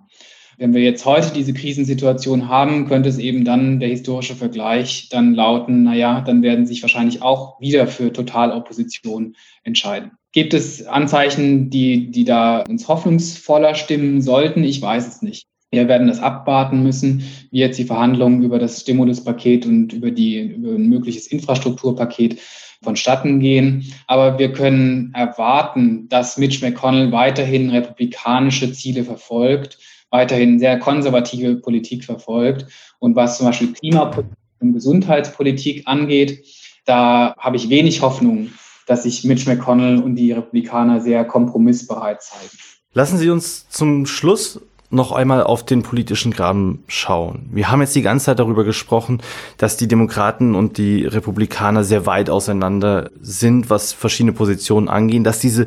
Wenn 0.56 0.74
wir 0.74 0.82
jetzt 0.82 1.04
heute 1.04 1.32
diese 1.32 1.54
Krisensituation 1.54 2.48
haben, 2.48 2.88
könnte 2.88 3.08
es 3.08 3.18
eben 3.18 3.44
dann 3.44 3.78
der 3.78 3.88
historische 3.88 4.34
Vergleich 4.34 5.08
dann 5.08 5.34
lauten, 5.34 5.84
naja, 5.84 6.20
dann 6.20 6.42
werden 6.42 6.66
sich 6.66 6.82
wahrscheinlich 6.82 7.22
auch 7.22 7.60
wieder 7.60 7.86
für 7.86 8.12
Totalopposition 8.12 9.36
entscheiden. 9.62 10.10
Gibt 10.32 10.54
es 10.54 10.84
Anzeichen, 10.84 11.70
die, 11.70 12.10
die 12.10 12.24
da 12.24 12.62
uns 12.62 12.88
hoffnungsvoller 12.88 13.76
stimmen 13.76 14.20
sollten? 14.20 14.64
Ich 14.64 14.82
weiß 14.82 15.06
es 15.06 15.22
nicht. 15.22 15.46
Wir 15.70 15.86
werden 15.86 16.08
das 16.08 16.18
abwarten 16.18 16.82
müssen, 16.82 17.22
wie 17.50 17.60
jetzt 17.60 17.78
die 17.78 17.84
Verhandlungen 17.84 18.42
über 18.42 18.58
das 18.58 18.80
Stimuluspaket 18.80 19.64
und 19.64 19.92
über, 19.92 20.10
die, 20.10 20.40
über 20.40 20.70
ein 20.70 20.88
mögliches 20.88 21.28
Infrastrukturpaket 21.28 22.40
vonstatten 22.82 23.40
gehen. 23.40 23.92
Aber 24.06 24.38
wir 24.38 24.52
können 24.52 25.12
erwarten, 25.14 26.08
dass 26.08 26.38
Mitch 26.38 26.64
McConnell 26.64 27.12
weiterhin 27.12 27.70
republikanische 27.70 28.72
Ziele 28.72 29.04
verfolgt 29.04 29.78
weiterhin 30.10 30.58
sehr 30.58 30.78
konservative 30.78 31.56
Politik 31.56 32.04
verfolgt. 32.04 32.66
Und 32.98 33.16
was 33.16 33.38
zum 33.38 33.46
Beispiel 33.46 33.72
Klimapolitik 33.72 34.36
und 34.60 34.72
Gesundheitspolitik 34.72 35.82
angeht, 35.86 36.44
da 36.84 37.34
habe 37.38 37.56
ich 37.56 37.68
wenig 37.68 38.02
Hoffnung, 38.02 38.50
dass 38.86 39.02
sich 39.02 39.24
Mitch 39.24 39.48
McConnell 39.48 39.98
und 39.98 40.16
die 40.16 40.32
Republikaner 40.32 41.00
sehr 41.00 41.24
kompromissbereit 41.24 42.22
zeigen. 42.22 42.56
Lassen 42.94 43.18
Sie 43.18 43.28
uns 43.28 43.68
zum 43.68 44.06
Schluss 44.06 44.60
noch 44.90 45.12
einmal 45.12 45.42
auf 45.42 45.64
den 45.64 45.82
politischen 45.82 46.32
Graben 46.32 46.82
schauen. 46.86 47.48
Wir 47.52 47.70
haben 47.70 47.80
jetzt 47.80 47.94
die 47.94 48.02
ganze 48.02 48.26
Zeit 48.26 48.38
darüber 48.38 48.64
gesprochen, 48.64 49.20
dass 49.58 49.76
die 49.76 49.88
Demokraten 49.88 50.54
und 50.54 50.78
die 50.78 51.04
Republikaner 51.04 51.84
sehr 51.84 52.06
weit 52.06 52.30
auseinander 52.30 53.10
sind, 53.20 53.68
was 53.68 53.92
verschiedene 53.92 54.32
Positionen 54.32 54.88
angehen, 54.88 55.24
dass 55.24 55.40
diese 55.40 55.66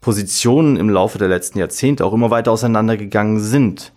Positionen 0.00 0.76
im 0.76 0.88
Laufe 0.88 1.18
der 1.18 1.28
letzten 1.28 1.58
Jahrzehnte 1.58 2.04
auch 2.04 2.12
immer 2.12 2.30
weiter 2.30 2.52
auseinandergegangen 2.52 3.38
sind. 3.38 3.92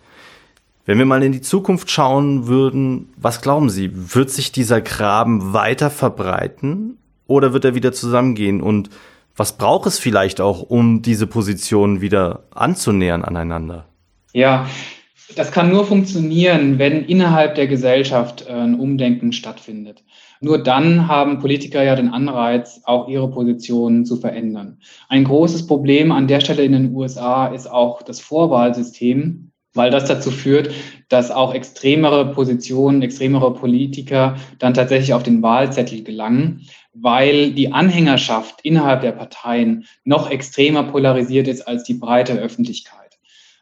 Wenn 0.86 0.98
wir 0.98 1.06
mal 1.06 1.22
in 1.22 1.32
die 1.32 1.40
Zukunft 1.40 1.90
schauen 1.90 2.46
würden, 2.46 3.08
was 3.16 3.40
glauben 3.40 3.70
Sie, 3.70 3.90
wird 4.14 4.30
sich 4.30 4.52
dieser 4.52 4.82
Graben 4.82 5.54
weiter 5.54 5.88
verbreiten 5.88 6.98
oder 7.26 7.54
wird 7.54 7.64
er 7.64 7.74
wieder 7.74 7.92
zusammengehen? 7.92 8.60
Und 8.60 8.90
was 9.34 9.56
braucht 9.56 9.86
es 9.86 9.98
vielleicht 9.98 10.42
auch, 10.42 10.60
um 10.60 11.00
diese 11.00 11.26
Positionen 11.26 12.02
wieder 12.02 12.44
anzunähern 12.54 13.24
aneinander? 13.24 13.86
Ja, 14.34 14.68
das 15.36 15.52
kann 15.52 15.70
nur 15.70 15.86
funktionieren, 15.86 16.80
wenn 16.80 17.04
innerhalb 17.04 17.54
der 17.54 17.68
Gesellschaft 17.68 18.46
äh, 18.48 18.52
ein 18.52 18.78
Umdenken 18.78 19.32
stattfindet. 19.32 20.02
Nur 20.40 20.60
dann 20.60 21.06
haben 21.06 21.38
Politiker 21.38 21.84
ja 21.84 21.94
den 21.94 22.08
Anreiz, 22.08 22.80
auch 22.84 23.08
ihre 23.08 23.30
Positionen 23.30 24.04
zu 24.04 24.16
verändern. 24.16 24.80
Ein 25.08 25.22
großes 25.22 25.68
Problem 25.68 26.10
an 26.10 26.26
der 26.26 26.40
Stelle 26.40 26.64
in 26.64 26.72
den 26.72 26.92
USA 26.94 27.46
ist 27.46 27.70
auch 27.70 28.02
das 28.02 28.20
Vorwahlsystem, 28.20 29.52
weil 29.72 29.92
das 29.92 30.06
dazu 30.06 30.32
führt, 30.32 30.74
dass 31.08 31.30
auch 31.30 31.54
extremere 31.54 32.32
Positionen, 32.32 33.02
extremere 33.02 33.54
Politiker 33.54 34.34
dann 34.58 34.74
tatsächlich 34.74 35.14
auf 35.14 35.22
den 35.22 35.42
Wahlzettel 35.42 36.02
gelangen, 36.02 36.66
weil 36.92 37.52
die 37.52 37.72
Anhängerschaft 37.72 38.60
innerhalb 38.64 39.02
der 39.02 39.12
Parteien 39.12 39.84
noch 40.02 40.28
extremer 40.28 40.82
polarisiert 40.82 41.46
ist 41.46 41.62
als 41.68 41.84
die 41.84 41.94
breite 41.94 42.34
Öffentlichkeit. 42.34 43.03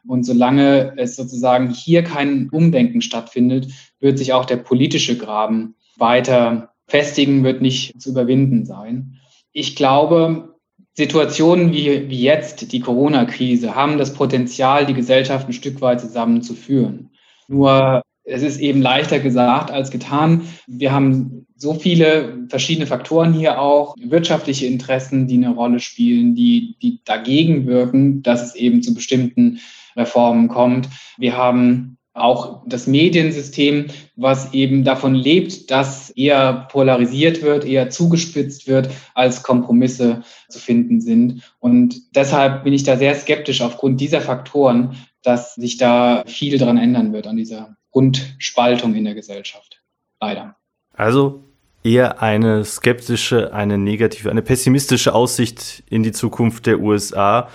Und 0.05 0.23
solange 0.23 0.93
es 0.97 1.15
sozusagen 1.15 1.69
hier 1.69 2.03
kein 2.03 2.49
Umdenken 2.49 3.01
stattfindet, 3.01 3.67
wird 3.99 4.17
sich 4.17 4.33
auch 4.33 4.45
der 4.45 4.57
politische 4.57 5.17
Graben 5.17 5.75
weiter 5.97 6.73
festigen, 6.87 7.43
wird 7.43 7.61
nicht 7.61 8.01
zu 8.01 8.09
überwinden 8.09 8.65
sein. 8.65 9.19
Ich 9.53 9.75
glaube, 9.75 10.55
Situationen 10.93 11.71
wie, 11.71 12.09
wie 12.09 12.21
jetzt, 12.21 12.71
die 12.71 12.79
Corona-Krise, 12.79 13.75
haben 13.75 13.97
das 13.97 14.13
Potenzial, 14.13 14.85
die 14.85 14.93
Gesellschaft 14.93 15.47
ein 15.47 15.53
Stück 15.53 15.81
weit 15.81 16.01
zusammenzuführen. 16.01 17.11
Nur 17.47 18.03
es 18.25 18.41
ist 18.41 18.59
eben 18.59 18.81
leichter 18.81 19.19
gesagt 19.19 19.71
als 19.71 19.91
getan. 19.91 20.43
Wir 20.67 20.91
haben 20.91 21.45
so 21.55 21.73
viele 21.73 22.45
verschiedene 22.47 22.87
Faktoren 22.87 23.33
hier 23.33 23.59
auch, 23.59 23.95
wirtschaftliche 23.99 24.65
Interessen, 24.65 25.27
die 25.27 25.35
eine 25.35 25.53
Rolle 25.53 25.79
spielen, 25.79 26.35
die, 26.35 26.77
die 26.81 27.01
dagegen 27.03 27.65
wirken, 27.65 28.21
dass 28.21 28.43
es 28.43 28.55
eben 28.55 28.81
zu 28.81 28.93
bestimmten 28.93 29.59
Reformen 29.95 30.47
kommt. 30.47 30.89
Wir 31.17 31.37
haben 31.37 31.97
auch 32.13 32.61
das 32.67 32.85
Mediensystem, 32.85 33.87
was 34.15 34.53
eben 34.53 34.83
davon 34.83 35.15
lebt, 35.15 35.71
dass 35.71 36.11
eher 36.11 36.67
polarisiert 36.71 37.41
wird, 37.41 37.65
eher 37.65 37.89
zugespitzt 37.89 38.67
wird, 38.67 38.89
als 39.15 39.41
Kompromisse 39.41 40.21
zu 40.47 40.59
finden 40.59 41.01
sind. 41.01 41.41
Und 41.59 42.15
deshalb 42.15 42.63
bin 42.63 42.73
ich 42.73 42.83
da 42.83 42.97
sehr 42.97 43.15
skeptisch 43.15 43.61
aufgrund 43.61 43.99
dieser 43.99 44.21
Faktoren, 44.21 44.95
dass 45.23 45.55
sich 45.55 45.77
da 45.77 46.23
viel 46.27 46.59
dran 46.59 46.77
ändern 46.77 47.13
wird 47.13 47.25
an 47.25 47.37
dieser 47.37 47.75
Grundspaltung 47.91 48.93
in 48.93 49.05
der 49.05 49.15
Gesellschaft. 49.15 49.81
Leider. 50.21 50.55
Also 50.93 51.43
eher 51.83 52.21
eine 52.21 52.63
skeptische, 52.63 53.53
eine 53.53 53.77
negative, 53.79 54.29
eine 54.29 54.41
pessimistische 54.43 55.15
Aussicht 55.15 55.83
in 55.89 56.03
die 56.03 56.11
Zukunft 56.11 56.67
der 56.67 56.79
USA. 56.79 57.49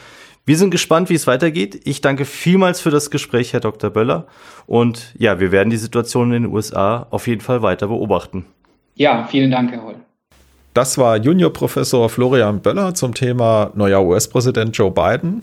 Wir 0.49 0.57
sind 0.57 0.71
gespannt, 0.71 1.11
wie 1.11 1.15
es 1.15 1.27
weitergeht. 1.27 1.83
Ich 1.85 2.01
danke 2.01 2.25
vielmals 2.25 2.81
für 2.81 2.89
das 2.89 3.11
Gespräch, 3.11 3.53
Herr 3.53 3.61
Dr. 3.61 3.91
Böller. 3.91 4.27
Und 4.67 5.15
ja, 5.19 5.41
wir 5.41 5.53
werden 5.53 5.69
die 5.69 5.77
Situation 5.77 6.33
in 6.33 6.45
den 6.45 6.51
USA 6.51 7.07
auf 7.11 7.27
jeden 7.27 7.43
Fall 7.43 7.61
weiter 7.61 7.89
beobachten. 7.89 8.47
Ja, 8.95 9.27
vielen 9.31 9.51
Dank, 9.51 9.73
Herr 9.73 9.83
Holl. 9.83 9.97
Das 10.73 10.97
war 10.97 11.19
Juniorprofessor 11.19 12.09
Florian 12.09 12.63
Böller 12.63 12.95
zum 12.95 13.13
Thema 13.13 13.73
neuer 13.75 14.03
US-Präsident 14.03 14.75
Joe 14.75 14.91
Biden. 14.91 15.43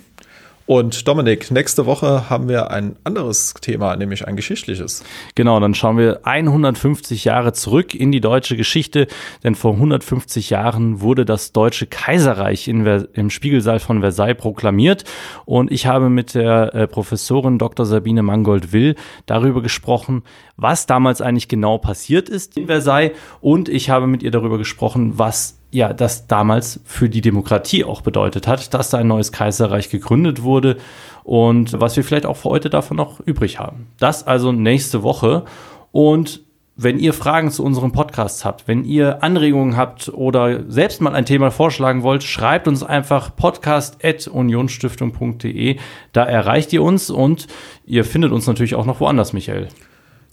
Und 0.68 1.08
Dominik, 1.08 1.52
nächste 1.52 1.86
Woche 1.86 2.28
haben 2.28 2.50
wir 2.50 2.72
ein 2.72 2.96
anderes 3.04 3.54
Thema, 3.62 3.96
nämlich 3.96 4.28
ein 4.28 4.36
geschichtliches. 4.36 5.04
Genau, 5.36 5.60
dann 5.60 5.76
schauen 5.76 6.00
wir 6.00 6.22
150 6.24 7.24
Jahre 7.24 7.54
zurück 7.54 7.94
in 7.94 8.12
die 8.12 8.20
deutsche 8.20 8.58
Geschichte, 8.58 9.06
denn 9.44 9.54
vor 9.54 9.74
150 9.74 10.50
Jahren 10.50 11.02
wurde 11.02 11.24
das 11.24 11.52
Deutsche 11.52 11.86
Kaiserreich 11.86 12.68
im 12.68 13.30
Spiegelsaal 13.30 13.80
von 13.80 14.00
Versailles 14.00 14.38
proklamiert 14.38 15.04
und 15.46 15.72
ich 15.72 15.86
habe 15.86 16.10
mit 16.10 16.34
der 16.34 16.74
äh, 16.74 16.88
Professorin 16.88 17.60
Dr. 17.60 17.86
Sabine 17.86 18.24
Mangold-Will 18.24 18.96
darüber 19.28 19.62
gesprochen, 19.62 20.24
was 20.58 20.88
damals 20.88 21.22
eigentlich 21.22 21.48
genau 21.48 21.78
passiert 21.78 22.28
ist 22.28 22.58
in 22.58 22.66
Versailles 22.66 23.12
und 23.40 23.70
ich 23.70 23.92
habe 23.92 24.08
mit 24.08 24.24
ihr 24.24 24.32
darüber 24.32 24.58
gesprochen, 24.58 25.14
was 25.20 25.60
ja, 25.72 25.94
das 25.94 26.28
damals 26.28 26.80
für 26.86 27.10
die 27.10 27.22
Demokratie 27.22 27.84
auch 27.84 28.02
bedeutet 28.02 28.48
hat, 28.48 28.74
dass 28.74 28.90
da 28.90 29.00
ein 29.00 29.08
neues 29.08 29.32
Kaiserreich 29.32 29.90
gegründet 29.90 30.44
wurde 30.44 30.78
und 31.24 31.80
was 31.80 31.96
wir 31.96 32.04
vielleicht 32.04 32.26
auch 32.26 32.38
für 32.38 32.50
heute 32.50 32.70
davon 32.70 32.98
noch 32.98 33.20
übrig 33.20 33.60
haben. 33.60 33.88
Das 34.00 34.26
also 34.26 34.52
nächste 34.52 35.04
Woche 35.04 35.46
und 35.92 36.46
wenn 36.78 37.00
ihr 37.00 37.14
Fragen 37.14 37.52
zu 37.52 37.64
unserem 37.64 37.94
Podcast 37.94 38.44
habt, 38.44 38.68
wenn 38.68 38.84
ihr 38.84 39.24
Anregungen 39.24 39.78
habt 39.78 40.10
oder 40.10 40.70
selbst 40.70 41.00
mal 41.00 41.16
ein 41.16 41.26
Thema 41.26 41.50
vorschlagen 41.50 42.04
wollt, 42.04 42.22
schreibt 42.24 42.68
uns 42.68 42.84
einfach 42.84 43.34
podcast.unionsstiftung.de. 43.34 45.78
Da 46.12 46.26
erreicht 46.26 46.74
ihr 46.74 46.84
uns 46.84 47.10
und 47.10 47.48
ihr 47.86 48.04
findet 48.04 48.34
uns 48.34 48.46
natürlich 48.46 48.76
auch 48.76 48.84
noch 48.86 49.00
woanders, 49.00 49.32
Michael. 49.32 49.70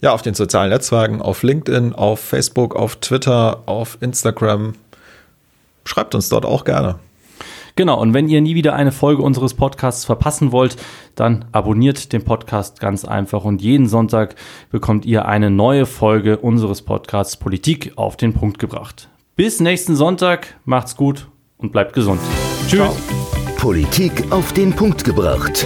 Ja, 0.01 0.13
auf 0.13 0.21
den 0.21 0.33
sozialen 0.33 0.69
Netzwerken, 0.69 1.21
auf 1.21 1.43
LinkedIn, 1.43 1.93
auf 1.93 2.19
Facebook, 2.19 2.75
auf 2.75 2.97
Twitter, 2.97 3.63
auf 3.65 3.97
Instagram, 4.01 4.73
schreibt 5.85 6.15
uns 6.15 6.29
dort 6.29 6.45
auch 6.45 6.63
gerne. 6.63 6.99
Genau, 7.75 7.99
und 7.99 8.13
wenn 8.13 8.27
ihr 8.27 8.39
nie 8.41 8.53
wieder 8.53 8.75
eine 8.75 8.91
Folge 8.91 9.23
unseres 9.23 9.55
Podcasts 9.55 10.05
verpassen 10.05 10.51
wollt, 10.51 10.77
dann 11.15 11.45
abonniert 11.51 12.13
den 12.13 12.23
Podcast 12.23 12.79
ganz 12.79 13.03
einfach 13.03 13.45
und 13.45 13.63
jeden 13.63 13.87
Sonntag 13.87 14.35
bekommt 14.69 15.05
ihr 15.05 15.25
eine 15.25 15.49
neue 15.49 15.87
Folge 15.87 16.37
unseres 16.37 16.83
Podcasts 16.83 17.35
Politik 17.35 17.93
auf 17.95 18.15
den 18.15 18.33
Punkt 18.33 18.59
gebracht. 18.59 19.09
Bis 19.35 19.59
nächsten 19.59 19.95
Sonntag, 19.95 20.55
macht's 20.65 20.95
gut 20.95 21.27
und 21.57 21.71
bleibt 21.71 21.93
gesund. 21.93 22.21
Tschüss. 22.67 22.79
Ciao. 22.79 22.95
Politik 23.57 24.31
auf 24.31 24.53
den 24.53 24.73
Punkt 24.73 25.03
gebracht. 25.03 25.65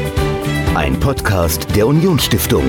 Ein 0.76 0.98
Podcast 1.00 1.76
der 1.76 1.88
Unionsstiftung. 1.88 2.64